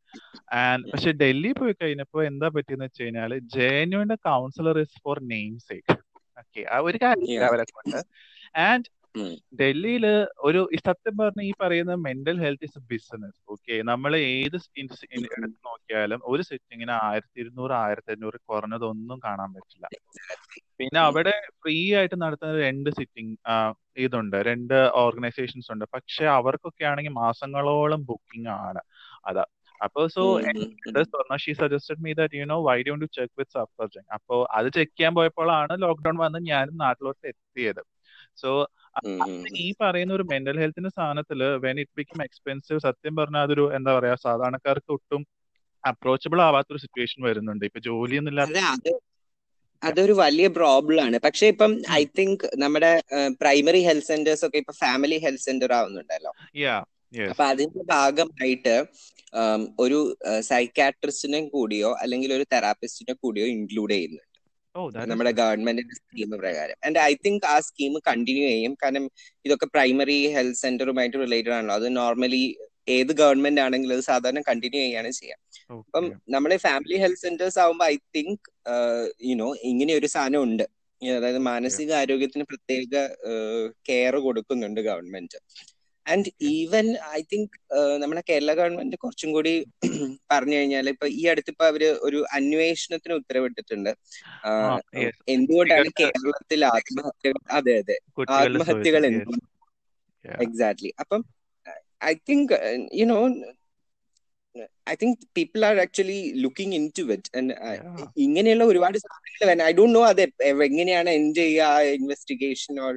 And 0.62 0.85
പക്ഷെ 0.92 1.12
ഡൽഹി 1.23 1.53
പോയി 1.61 1.75
കഴിഞ്ഞപ്പോ 1.83 2.23
എന്താ 2.31 2.49
പറ്റിയെന്ന് 2.57 2.88
വെച്ച് 2.88 3.03
കഴിഞ്ഞാൽ 3.03 3.33
ജെന്യുവിന്റെ 3.57 4.18
counsellor 4.31 4.79
is 4.87 5.01
for 5.05 5.18
name 5.35 5.55
sake 5.68 5.97
okay. 6.42 6.62
ആ 6.75 6.77
ഒരു 6.88 6.99
കാര്യം 7.05 7.42
അവരെ 7.49 7.64
കൊണ്ട് 7.77 7.99
ആൻഡ് 8.68 8.87
ഡൽഹിയിൽ 9.61 10.05
ഒരു 10.46 10.61
സത്യം 10.87 11.14
പറഞ്ഞ 11.20 11.42
ഈ 11.48 11.53
പറയുന്ന 11.61 11.94
mental 12.07 12.37
health 12.44 12.66
is 12.68 12.79
a 12.81 12.85
business 12.92 13.38
okay 13.55 13.74
നമ്മൾ 13.90 14.12
ഏത് 14.33 14.57
എടുത്ത് 15.37 15.59
നോക്കിയാലും 15.68 16.20
ഒരു 16.33 16.42
സെറ്റിങ്ങിന് 16.50 16.94
ആയിരത്തി 17.07 17.38
ഇരുന്നൂറ് 17.42 17.74
ആയിരത്തി 17.83 18.12
അഞ്ഞൂറ് 18.14 18.38
കുറഞ്ഞതൊന്നും 18.50 19.18
കാണാൻ 19.27 19.50
പറ്റില്ല. 19.57 19.87
പിന്നെ 20.81 21.00
അവിടെ 21.09 21.35
ഫ്രീ 21.62 21.77
ആയിട്ട് 21.98 22.16
നടത്തുന്ന 22.24 22.62
രണ്ട് 22.68 22.90
സിറ്റിംഗ് 22.98 23.35
ഇതുണ്ട് 24.05 24.37
രണ്ട് 24.50 24.74
ഓർഗനൈസേഷൻസ് 25.05 25.70
ഉണ്ട്. 25.74 25.85
പക്ഷെ 25.96 26.24
അവർക്കൊക്കെ 26.38 26.85
ആണെങ്കിൽ 26.92 27.14
മാസങ്ങളോളം 27.22 28.00
ബുക്കിംഗ് 28.11 28.53
ആണ്. 28.61 28.83
അതാ. 29.31 29.44
അപ്പൊ 29.81 30.00
so 30.14 30.22
Swarna 31.11 31.35
she 31.44 31.53
suggested 31.62 32.03
me 32.05 32.12
that 32.20 32.37
you 32.40 32.44
know 32.53 32.59
why 32.68 32.77
don't 32.87 33.05
to 33.05 33.09
check 33.16 33.35
with 33.40 33.55
Safdarjung 33.57 34.05
അപ്പോ 34.16 34.37
അത് 34.59 34.68
ചെക്ക് 34.77 34.94
ചെയ്യാൻ 34.98 35.12
പോയപ്പോഴാണ് 35.18 35.74
ലോക്ക്ഡൌൺ 35.85 36.16
വന്ന് 36.24 36.40
ഞാനും 36.50 36.77
നാട്ടിലോട്ട് 36.85 37.24
എത്തിയത്. 37.33 37.83
സോ 38.42 38.50
ഈ 39.64 39.68
പറയുന്ന 39.80 40.12
ഒരു 40.18 40.24
മെന്റൽ 40.33 40.57
ഹെൽത്തിന്റെ 40.62 40.90
സാധനത്തിൽ 40.98 41.40
വെൻ 41.64 41.78
ഇറ്റ് 41.83 41.96
ബിക്കം 42.00 42.20
എക്സ്പെൻസീവ് 42.26 42.80
സത്യം 42.87 43.14
പറഞ്ഞാൽ 43.20 43.42
അതൊരു 43.46 43.64
എന്താ 43.78 43.92
പറയാ 43.98 44.16
സാധാരണക്കാർക്ക് 44.26 44.92
ഒട്ടും 44.96 45.22
അപ്രോച്ചബിൾ 45.85 46.40
ആവാത്തൊരു 46.48 46.83
സിറ്റുവേഷൻ 46.85 47.20
വരുന്നുണ്ട്. 47.28 47.64
ഇപ്പൊ 47.70 47.80
ജോലിയൊന്നും 47.88 49.00
അതൊരു 49.83 50.14
വലിയ 50.20 50.46
പ്രോബ്ലം 50.59 51.02
ആണ്. 51.07 51.16
പക്ഷെ 51.24 51.46
ഇപ്പം 51.52 51.72
ഐ 52.00 52.02
തിങ്ക് 52.18 52.44
നമ്മുടെ 52.62 52.92
പ്രൈമറി 53.40 53.80
ഹെൽത്ത് 53.88 54.09
സെന്റേഴ്സ് 54.12 54.44
ഒക്കെ 54.46 54.59
ഇപ്പൊ 54.62 54.74
ഫാമിലി 54.83 55.18
ഹെൽത്ത് 55.24 55.46
സെന്റർ 55.48 55.72
ആവുന്നുണ്ടല്ലോ. 55.78 56.33
അപ്പൊ 57.33 57.44
അതിന്റെ 57.44 57.83
ഭാഗമായിട്ട് 57.94 58.74
ഒരു 59.85 59.98
സൈക്കാട്രിസ്റ്റിനെ 60.50 61.40
കൂടിയോ 61.54 61.90
അല്ലെങ്കിൽ 62.02 62.30
ഒരു 62.37 62.44
തെറാപ്പിസ്റ്റിനെ 62.52 63.14
കൂടിയോ 63.22 63.46
ഇൻക്ലൂഡ് 63.57 63.92
ചെയ്യുന്നുണ്ട്. 63.94 64.34
നമ്മുടെ 65.10 65.32
ഗവൺമെന്റിന്റെ 65.40 65.94
സ്കീം 65.98 66.30
പ്രകാരം. 66.42 66.76
ആൻഡ് 66.87 66.98
ഐ 67.10 67.12
തിങ്ക് 67.26 67.46
ആ 67.52 67.56
സ്കീം 67.68 67.94
കണ്ടിന്യൂ 68.08 68.46
ചെയ്യും. 68.52 68.72
കാരണം 68.82 69.04
ഇതൊക്കെ 69.46 69.66
പ്രൈമറി 69.74 70.18
ഹെൽത്ത് 70.37 70.60
സെന്ററുമായിട്ട് 70.64 71.16
റിലേറ്റഡ് 71.24 71.54
ആണല്ലോ. 71.58 71.74
അത് 71.80 71.88
നോർമലി 71.96 72.42
ഏത് 72.96 73.12
ഗവൺമെന്റ് 73.20 73.60
ആണെങ്കിലും 73.60 73.94
അത് 73.96 74.04
സാധാരണ 74.10 74.40
കണ്ടിന്യൂ 74.48 74.80
ചെയ്യാണ് 74.80 75.10
ചെയ്യാം. 75.18 75.38
അപ്പം 75.87 76.06
നമ്മുടെ 76.34 76.56
ഫാമിലി 76.66 76.96
ഹെൽത്ത് 77.02 77.22
സെന്റേഴ്സ് 77.26 77.58
ആവുമ്പോൾ 77.64 77.87
ഐ 77.92 77.96
തിങ്ക് 78.16 78.48
യുനോ 79.30 79.48
ഇങ്ങനെ 79.70 79.92
ഒരു 80.00 80.08
സാധനം 80.16 80.42
ഉണ്ട്. 80.48 80.64
അതായത് 81.02 81.40
മാനസിക 81.50 81.90
ആരോഗ്യത്തിന് 82.02 82.44
പ്രത്യേക 82.50 82.92
കെയർ 83.88 84.14
കൊടുക്കുന്നുണ്ട് 84.26 84.80
government 84.80 85.38
and 86.07 86.31
even 86.53 86.87
I 87.12 87.21
think 87.25 87.55
നമ്മുടെ 88.01 88.23
കേരള 88.27 88.53
ഗവൺമെന്റ് 88.55 88.97
കുറച്ചും 88.99 89.31
കൂടി 89.33 89.53
പറഞ്ഞു 90.31 90.57
കഴിഞ്ഞാൽ 90.57 90.88
ഇപ്പൊ 90.93 91.07
ഈ 91.14 91.23
അടുത്ത് 91.33 91.53
ഇപ്പൊ 91.53 91.64
അവർ 91.64 91.83
ഒരു 92.07 92.19
അന്വേഷണത്തിന് 92.38 93.14
ഉത്തരവിട്ടിട്ടുണ്ട്. 93.21 93.93
എന്തുകൊണ്ടാണ് 95.35 95.88
കേരളത്തിൽ 96.01 96.61
ആത്മഹത്യകൾ? 96.73 97.40
അതെ 97.59 97.75
അതെ. 97.83 97.97
ആത്മഹത്യകൾ 98.37 99.03
എന്തുകൊണ്ട് 99.11 99.47
എക്സാക്ട്ലി 100.45 100.90
അപ്പം 101.03 101.23
I 102.05 102.14
think 102.29 102.55
you know 103.01 103.19
I 104.93 104.95
think 105.03 105.23
people 105.37 105.61
are 105.69 105.77
actually 105.85 106.19
looking 106.45 106.75
into 106.99 107.05
it 107.14 107.29
ഇങ്ങനെയുള്ള 108.27 108.64
ഒരുപാട് 108.73 108.97
സാധനങ്ങൾ 109.05 109.62
ഐ 109.69 109.73
ഡോണ്ട് 109.79 109.97
നോ 109.99 110.03
അത് 110.12 110.23
എങ്ങനെയാണ് 110.69 111.11
എൻഡ് 111.19 111.37
ചെയ്യുക 111.43 111.93
investigation 111.99 112.81
or 112.87 112.95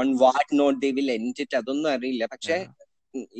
on 0.00 0.10
what 0.24 0.50
not 0.62 0.78
they 0.84 0.90
will 0.98 1.10
end 1.18 1.40
it 1.44 1.58
അതൊന്നും 1.60 1.90
അറിയില്ല. 1.96 2.26
പക്ഷെ 2.34 2.58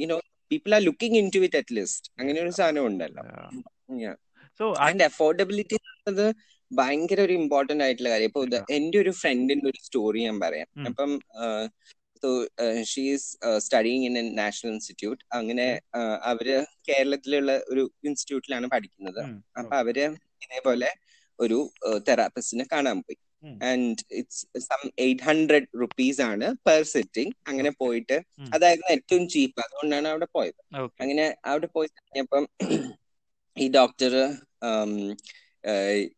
you know 0.03 0.19
people 0.53 0.71
are 0.79 0.83
looking 0.89 1.19
into 1.37 1.43
it 1.49 1.59
at least 1.63 2.09
അങ്ങനെ 2.21 2.39
ഒരു 2.45 2.55
സാധനം 2.61 2.87
ഉണ്ടല്ലോ. 2.91 3.25
ആൻഡ് 4.87 5.05
അഫോർഡബിലിറ്റി 5.11 5.77
എന്നത് 5.85 6.27
ഭയങ്കര 6.71 7.21
ഒരു 7.27 7.35
ഇമ്പോർട്ടന്റ് 7.41 7.85
ആയിട്ടുള്ള 7.85 8.11
കാര്യം. 8.13 8.31
ഇപ്പൊ 8.31 8.43
എന്റെ 8.79 8.97
ഒരു 9.03 9.13
ഫ്രണ്ടിന്റെ 9.21 9.67
ഒരു 9.71 9.81
സ്റ്റോറി 9.87 10.21
ഞാൻ 10.29 10.37
പറയാം. 10.45 10.69
അപ്പം 10.89 11.11
so 12.23 12.29
she's 12.93 13.27
studying 13.65 14.05
in 14.09 14.15
a 14.21 14.25
national 14.41 14.71
institute 14.75 15.23
അങ്ങനെ 15.39 15.67
അവർ 16.33 16.49
കേരളത്തിലുള്ള 16.89 17.53
ഒരു 17.73 17.85
ഇൻസ്റ്റിറ്റ്യൂട്ടിലാണ് 18.09 18.67
പഠിക്കുന്നത്. 18.75 19.23
അപ്പൊ 19.59 19.75
അവർ 19.83 19.99
ഇതേപോലെ 20.45 20.91
ഒരു 21.39 21.59
തെറാപ്പിസ്റ്റിനെ 22.09 22.67
കാണാൻ 22.73 22.99
പോയി. 23.01 23.19
And 23.71 24.03
it's 24.21 24.43
some 24.67 24.81
eight 25.05 25.25
hundred 25.29 25.69
rupees 25.83 26.21
ആണ് 26.31 26.47
പെർ 26.67 26.83
സിറ്റിംഗ് 26.95 27.35
അങ്ങനെ 27.51 27.71
പോയിട്ട് 27.83 28.17
അതായിരുന്നു 28.57 28.91
ഏറ്റവും 28.97 29.25
ചീപ്പ് 29.35 29.61
അതുകൊണ്ടാണ് 29.67 30.09
അവിടെ 30.13 30.29
പോയത്. 30.37 30.61
അങ്ങനെ 31.03 31.27
അവിടെ 31.53 31.69
പോയി 31.77 31.89
കഴിഞ്ഞപ്പം 31.97 32.47
ഈ 33.57 33.69
ഡോക്ടർ 33.79 34.15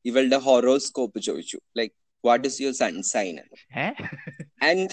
ഇവളുടെ 0.08 0.38
ഹൊറോസ്കോപ്പ് 0.46 1.20
ചോദിച്ചു. 1.28 1.58
Like 1.78 1.94
what 2.24 2.44
is 2.48 2.58
your 2.62 2.74
sun sign 2.82 3.36
and 4.68 4.88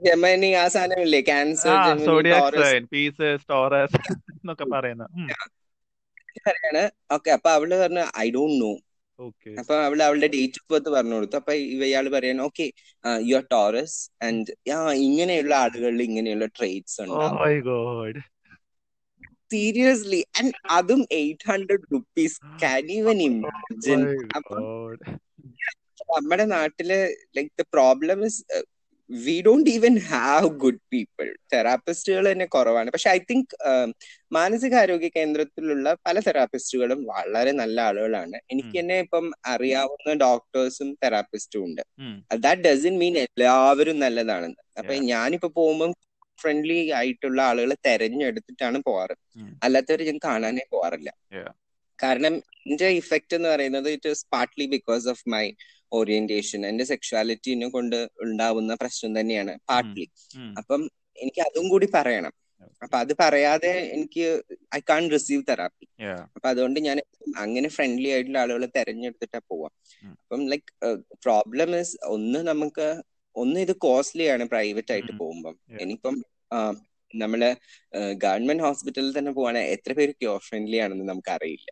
Gemini 0.00 0.50
ആ 0.54 0.66
സാധനമില്ലേ 0.74 1.20
ക്യാൻസർ 1.24 1.72
പറയാണ് 6.46 6.82
ഓക്കെ 7.10 7.30
അപ്പൊ 7.36 7.48
അവൾ 7.56 7.70
പറഞ്ഞു 7.80 8.04
ഐ 8.18 8.28
ഡോണ്ട് 8.30 8.58
നോ 8.60 8.72
അപ്പൊ 9.60 9.74
അവൾ 9.86 9.98
അവളുടെ 10.02 10.28
ഡേറ്റ് 10.34 10.58
ഓഫ് 10.60 10.68
ബർത്ത് 10.72 10.90
പറഞ്ഞു 10.92 11.14
കൊടുത്തു. 11.16 11.36
അപ്പൊ 11.40 11.52
ഇയാൾ 11.86 12.06
പറയാണ് 12.12 12.42
okay 12.42 12.66
you 13.24 13.34
are 13.36 13.44
Taurus 13.50 13.96
and 14.26 14.52
ഇങ്ങനെയുള്ള 15.02 15.54
ആളുകളിൽ 15.62 16.02
ഇങ്ങനെയുള്ള 16.08 16.46
ട്രേറ്റ്സ് 16.58 16.98
ഉണ്ട് 17.04 17.16
സീരിയസ്ലി 19.50 20.20
ആൻഡ് 20.38 20.54
അതും 20.70 21.02
eight 21.18 21.46
hundred 21.50 21.86
rupees 21.92 22.38
can 22.62 22.86
even 22.98 23.20
imagine 23.28 24.02
നമ്മുടെ 26.18 26.44
നാട്ടിൽ 26.52 26.90
like 27.36 27.52
the 27.58 27.66
problem 27.74 28.20
is 28.26 28.40
we 29.10 29.34
don't 29.46 29.68
even 29.70 29.94
have 30.08 30.48
good 30.62 30.80
people 30.92 31.28
തെറാപ്പിസ്റ്റുകൾ 31.52 32.24
തന്നെ 32.30 32.46
കുറവാണ്. 32.46 32.88
പക്ഷെ 32.90 33.10
ഐ 33.10 33.18
തിങ്ക് 33.30 33.54
മാനസികാരോഗ്യ 34.32 35.10
കേന്ദ്രത്തിലുള്ള 35.16 35.96
പല 36.06 36.20
തെറാപ്പിസ്റ്റുകളും 36.20 37.00
വളരെ 37.04 37.52
നല്ല 37.52 37.78
ആളുകളാണ്. 37.80 38.36
എനിക്ക് 38.52 38.74
തന്നെ 38.80 38.98
ഇപ്പം 38.98 39.26
അറിയാവുന്ന 39.46 40.16
ഡോക്ടേഴ്സും 40.24 40.90
തെറാപ്പിസ്റ്റും 41.04 41.64
ഉണ്ട്. 41.64 41.82
ദാറ്റ് 42.46 42.62
ഡസൻ 42.62 42.96
മീൻ 42.98 43.16
എല്ലാവരും 43.18 43.98
നല്ലതാണെന്ന് 44.04 44.62
അപ്പൊ 44.78 44.94
ഞാനിപ്പോ 45.12 45.50
പോകുമ്പോൾ 45.56 45.92
ഫ്രണ്ട്ലി 46.38 46.78
ആയിട്ടുള്ള 46.98 47.38
ആളുകളെ 47.42 47.76
തെരഞ്ഞെടുത്തിട്ടാണ് 47.86 48.78
പോവാറ്. 48.86 49.16
അല്ലാത്തവർ 49.64 50.02
ഞാൻ 50.10 50.18
കാണാനേ 50.24 50.64
പോവാറില്ല. 50.74 51.10
കാരണം 51.98 52.34
എന്റെ 52.66 52.88
ഇഫക്റ്റ് 53.00 53.34
എന്ന് 53.36 53.48
പറയുന്നത് 53.48 53.88
it 53.90 54.08
is 54.08 54.24
partly 54.34 54.66
because 54.66 55.08
of 55.08 55.24
my 55.28 55.44
orientation 55.92 56.60
എന്റെ 56.66 56.84
സെക്ഷുവാലിറ്റിനെ 56.84 57.68
കൊണ്ട് 57.76 57.96
ഉണ്ടാവുന്ന 58.24 58.72
പ്രശ്നം 58.82 59.12
തന്നെയാണ് 59.20 59.54
പാർട്ട്ലി 59.70 60.06
അപ്പം 60.60 60.82
എനിക്ക് 61.18 61.40
അതും 61.48 61.66
കൂടി 61.68 61.86
പറയണം. 61.96 62.32
അപ്പൊ 62.82 62.96
അത് 62.98 63.12
പറയാതെ 63.20 63.72
എനിക്ക് 63.94 64.24
ഐ 64.76 64.80
കാൺ 64.90 65.04
റിസീവ് 65.14 65.42
തെറാപ്പി 65.48 65.86
അപ്പൊ 66.36 66.46
അതുകൊണ്ട് 66.48 66.78
ഞാൻ 66.80 66.98
അങ്ങനെ 67.36 67.68
ഫ്രണ്ട്ലി 67.76 68.08
ആയിട്ടുള്ള 68.14 68.38
ആളുകളെ 68.38 68.68
തെരഞ്ഞെടുത്തിട്ടാ 68.76 69.40
പോവാം. 69.50 69.72
അപ്പം 70.22 70.42
ലൈക് 70.52 70.70
പ്രോബ്ലം 71.24 71.72
ഇസ് 71.80 71.94
ഒന്ന് 72.16 72.40
നമുക്ക് 72.50 72.86
ഒന്ന് 73.36 73.58
ഇത് 73.60 73.74
കോസ്റ്റ്ലി 73.86 74.26
ആണ് 74.34 74.44
പ്രൈവറ്റ് 74.52 74.92
ആയിട്ട് 74.94 75.12
പോകുമ്പം. 75.20 75.54
ഇനിയിപ്പം 75.82 76.16
നമ്മൾ 77.14 77.40
ഗവൺമെന്റ് 78.24 78.64
ഹോസ്പിറ്റലിൽ 78.66 79.12
തന്നെ 79.18 79.32
പോവാണെങ്കിൽ 79.36 79.72
എത്ര 79.74 79.92
പേര് 79.98 80.12
ക്യോർ 80.22 80.40
ഫ്രണ്ട്ലി 80.48 80.78
ആണെന്ന് 80.84 81.06
നമുക്ക് 81.12 81.30
അറിയില്ല 81.36 81.70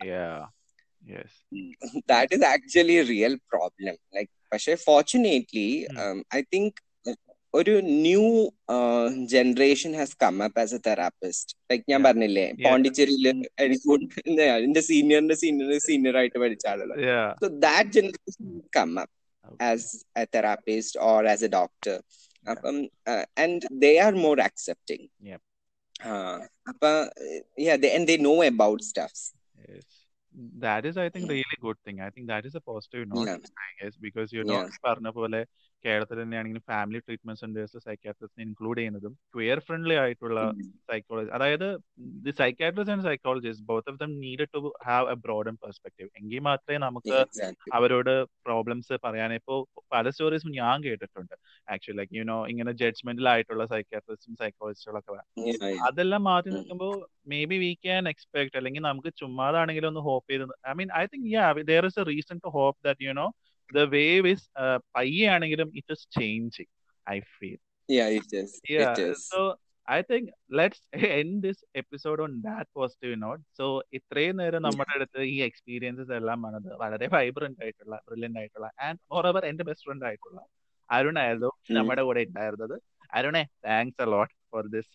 that 2.09 2.35
is 2.35 2.45
actually 2.45 2.99
real 3.09 3.35
problem 3.51 3.97
like 4.15 4.33
പക്ഷെ 4.53 4.75
ഫോർച്ചുനേറ്റ്ലി 4.87 5.69
ഐ 6.35 6.43
തിങ്ക് 6.55 6.81
ഒരു 7.55 7.75
new 8.01 8.25
generation 9.27 9.93
has 9.95 10.17
come 10.23 10.37
up 10.43 10.61
as 10.61 10.75
a 10.75 10.81
therapist 10.87 11.55
like 11.71 11.85
ഞാൻ 11.91 12.01
പറഞ്ഞില്ലേ 12.03 12.47
പോണ്ടിച്ചേരിയിൽ 12.65 13.27
എന്റെ 14.65 14.83
സീനിയറിന്റെ 14.83 15.37
സീനിയർ 15.37 15.79
സീനിയർ 15.79 16.17
ആയിട്ട് 16.17 16.39
പഠിച്ച 16.39 16.67
ആളുകൾ 16.67 16.99
so 17.43 17.49
that 17.59 17.91
generation 17.91 18.49
come 18.77 18.93
up 18.99 19.15
as 19.63 19.91
a 20.19 20.27
therapist 20.35 20.99
or 21.03 21.29
as 21.29 21.45
a 21.45 21.49
doctor 21.49 21.97
അപ്പം 22.47 22.77
and 23.39 23.73
they 23.79 23.93
are 23.99 24.15
more 24.17 24.41
accepting 24.41 25.09
അപ്പൊ 26.69 26.91
and 27.93 28.07
they 28.07 28.17
know 28.23 28.37
about 28.45 28.85
stuffs 28.85 29.27
that 30.60 30.86
is 30.86 30.98
i 30.98 31.10
think 31.10 31.30
really 31.30 31.58
good 31.62 31.78
thing 31.86 32.00
i 32.00 32.10
think 32.10 32.28
that 32.28 32.46
is 32.46 32.56
a 32.56 32.62
positive 32.62 33.08
note 33.08 33.28
yeah. 33.28 33.34
i 33.34 33.70
guess 33.80 33.96
because 34.08 34.32
you 34.32 34.44
know 34.44 34.60
പറഞ്ഞ 34.86 35.10
പോലെ 35.18 35.42
കേരളത്തിൽ 35.87 36.19
തന്നെയാണെങ്കിലും 36.21 36.65
family 36.69 37.01
treatment 37.05 37.41
centres 37.43 37.79
സൈക്കാട്രിസ്റ്റിനെ 37.85 38.45
include 38.47 38.79
ചെയ്യുന്നതും 38.79 39.13
queer 39.35 39.61
friendly 39.67 39.97
ആയിട്ടുള്ള 40.03 40.41
psychology 40.89 41.31
അതായത് 41.37 41.67
the 42.25 42.35
psychiatrist 42.39 42.95
and 42.95 43.07
psychologist 43.09 43.67
both 43.71 43.91
of 43.93 44.01
them 44.03 44.13
need 44.23 44.47
to 44.55 44.61
have 44.87 45.09
a 45.09 45.17
broaden 45.25 45.57
perspective 45.63 46.11
എങ്കിൽ 46.21 46.43
മാത്രമേ 46.49 46.79
നമുക്ക് 46.87 47.17
അവരോട് 47.77 48.13
പ്രോബ്ലംസ് 48.47 48.99
പറയാൻ 49.07 49.33
ഇപ്പോൾ 49.39 49.59
പല 49.93 50.11
സ്റ്റോറീസും 50.11 50.53
ഞാൻ 50.57 50.77
കേട്ടിട്ടുണ്ട്. 50.87 51.35
ആക്ച്വലി 51.69 51.97
ലൈക്ക് 51.99 52.15
യുനോ 52.17 52.39
ഇങ്ങനെ 52.47 52.73
ജഡ്ജ്മെന്റൽ 52.81 53.29
ആയിട്ടുള്ള 53.33 53.65
സൈക്കാട്രിസ്റ്റും 53.67 54.37
സൈക്കോളജിസ്റ്റുകളൊക്കെ 54.43 55.23
അതെല്ലാം 55.89 56.23
മാറ്റി 56.27 56.51
നിൽക്കുമ്പോൾ 56.57 56.95
may 57.31 57.41
be 57.51 57.57
we 57.59 57.71
can 57.85 58.05
expect 58.11 58.57
അല്ലെങ്കിൽ 58.59 58.83
നമുക്ക് 58.85 59.11
ചുമ്മാതാണെങ്കിലും 59.21 59.89
ഒന്ന് 59.89 60.03
ഹോപ്പ് 60.09 60.29
ചെയ്ത് 60.33 60.45
I 60.69 60.75
mean 60.75 60.91
I 60.97 61.05
think 61.13 61.29
yeah 61.33 61.45
there 61.71 61.87
is 61.87 62.01
a 62.01 62.07
reason 62.11 62.39
to 62.45 62.51
hope 62.57 62.79
that 62.87 63.07
you 63.07 63.15
know 63.15 63.27
the 63.71 63.85
wave 63.89 64.29
is 64.29 64.47
പയ്യെ 64.97 65.27
ആണെങ്കിലും 65.27 65.71
it 65.75 65.93
is 65.93 66.07
changing 66.19 66.71
I 67.07 67.19
feel 67.37 67.59
yeah 67.89 68.09
it 68.11 68.33
is. 68.33 68.51
Let's 68.71 69.05
it 69.05 69.11
is. 69.11 69.19
so 69.33 69.41
i 69.89 69.99
think 70.03 70.25
let's 70.51 70.81
end 71.19 71.43
this 71.43 71.59
episode 71.75 72.21
on 72.21 72.33
that 72.43 72.67
positive 72.79 73.15
note. 73.19 73.43
So 73.59 73.65
ഇത്രയും 73.99 74.37
നേരം 74.37 74.63
നമ്മുടെ 74.63 74.93
അടുത്ത് 74.97 75.21
ഈ 75.33 75.37
experiences 75.41 76.13
എല്ലാം 76.13 76.43
വന്നത് 76.43 76.71
വളരെ 76.77 77.07
വൈബ്രന്റ് 77.07 77.63
ആയിട്ടുള്ള 77.65 77.97
ബ്രില്യന്റ് 78.09 78.39
ആയിട്ടുള്ള 78.39 78.69
ആൻഡ് 78.81 79.01
മോറോവർ 79.13 79.45
എന്റെ 79.47 79.65
ബെസ്റ്റ് 79.65 79.87
ഫ്രണ്ട് 79.89 80.05
ആയിട്ടുള്ള 80.05 80.41
അരുൺ 80.89 81.19
ആയിരുന്നു 81.19 81.51
നമ്മുടെ 81.71 82.03
കൂടെ 82.03 82.23
ഉണ്ടായിരുന്നത്. 82.29 82.77
അരുണെ 83.13 83.45
thanks 83.67 84.03
a 84.03 84.09
lot 84.15 84.35
for 84.53 84.65
this 84.67 84.93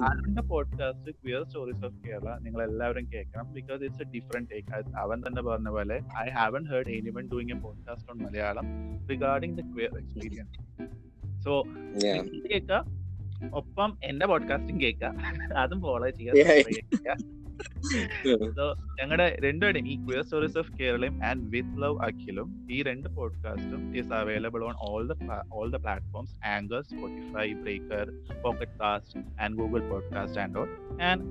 അരുണിന്റെ 0.00 0.42
podcast 0.42 1.12
queer 1.12 1.44
stories 1.44 1.84
of 1.84 1.94
Kerala 2.06 2.38
നിങ്ങൾ 2.38 2.62
എല്ലാവരും 2.62 3.12
കേൾക്കണം 3.12 3.52
because 3.52 3.82
it's 3.82 4.02
a 4.02 4.10
different 4.14 4.50
take 4.50 4.96
അവൻ 4.98 5.20
തന്നെ 5.20 5.42
പറഞ്ഞ 5.42 5.68
പോലെ 5.68 5.98
I 6.18 6.28
haven't 6.30 6.66
heard 6.66 6.88
anyone 6.88 7.28
doing 7.28 7.50
a 7.50 7.60
podcast 7.60 8.10
on 8.10 8.18
Malayalam 8.26 8.66
regarding 9.08 9.56
the 9.58 9.74
queer 9.74 9.98
experience 10.02 10.58
so 11.42 11.62
കേൾക്കുക. 12.50 12.84
ഒപ്പം 13.54 13.98
എന്റെ 14.04 14.26
പോഡ്കാസ്റ്റും 14.26 14.80
കേൾക്കുക. 14.80 15.10
അതും 15.62 15.80
ഫോളോ 15.80 16.10
ചെയ്യുക 16.10 16.34
ഞങ്ങളുടെ 18.98 19.38
രണ്ടുപേരുടെയും 19.42 19.86
ഈ 19.86 19.96
ക്വിയർ 19.96 20.22
സ്റ്റോറീസ് 20.22 20.58
ഓഫ് 20.58 20.72
കേരളയും 20.80 21.24
ആൻഡ് 21.24 21.44
വിത്ത് 21.48 21.82
ലവ് 21.82 21.98
അഖിലും 22.04 22.48
ഈ 22.70 22.82
രണ്ട് 22.82 23.08
പോഡ്കാസ്റ്റും 23.08 23.96
is 23.96 24.12
available 24.12 24.64
on 24.64 24.74
all 24.80 25.06
the 25.06 25.14
all 25.52 25.70
the 25.70 25.76
platforms 25.76 26.34
anchor 26.46 26.82
Spotify 26.82 27.52
breaker 27.62 28.06
pocket 28.42 28.78
cast 28.80 29.20
and 29.40 29.56
Google 29.56 29.80
podcast 29.88 30.40
and 30.40 30.58
all 30.58 30.68
and 31.02 31.24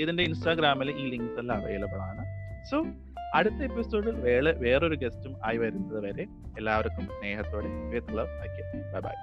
ഇതിന്റെ 0.00 0.22
ഇൻസ്റ്റാഗ്രാമിൽ 0.22 0.90
ഈ 0.96 1.06
ലിങ്ക്സ് 1.10 1.38
എല്ലാം 1.38 1.58
അവൈലബിൾ 1.58 2.00
ആണ്. 2.02 2.24
സോ 2.70 2.76
അടുത്ത 3.34 3.60
എപ്പിസോഡിൽ 3.62 4.14
വേറെ 4.20 4.52
വേറൊരു 4.58 4.94
ഗസ്റ്റും 4.94 5.32
ആയി 5.44 5.56
വരുന്നത് 5.56 6.04
വരെ 6.04 6.24
എല്ലാവർക്കും 6.58 7.06
സ്നേഹത്തോടെ 7.16 7.68
with 7.88 8.18
love 8.18 8.36
Akhil 8.44 8.66
bye 8.94 9.00
bye 9.00 9.14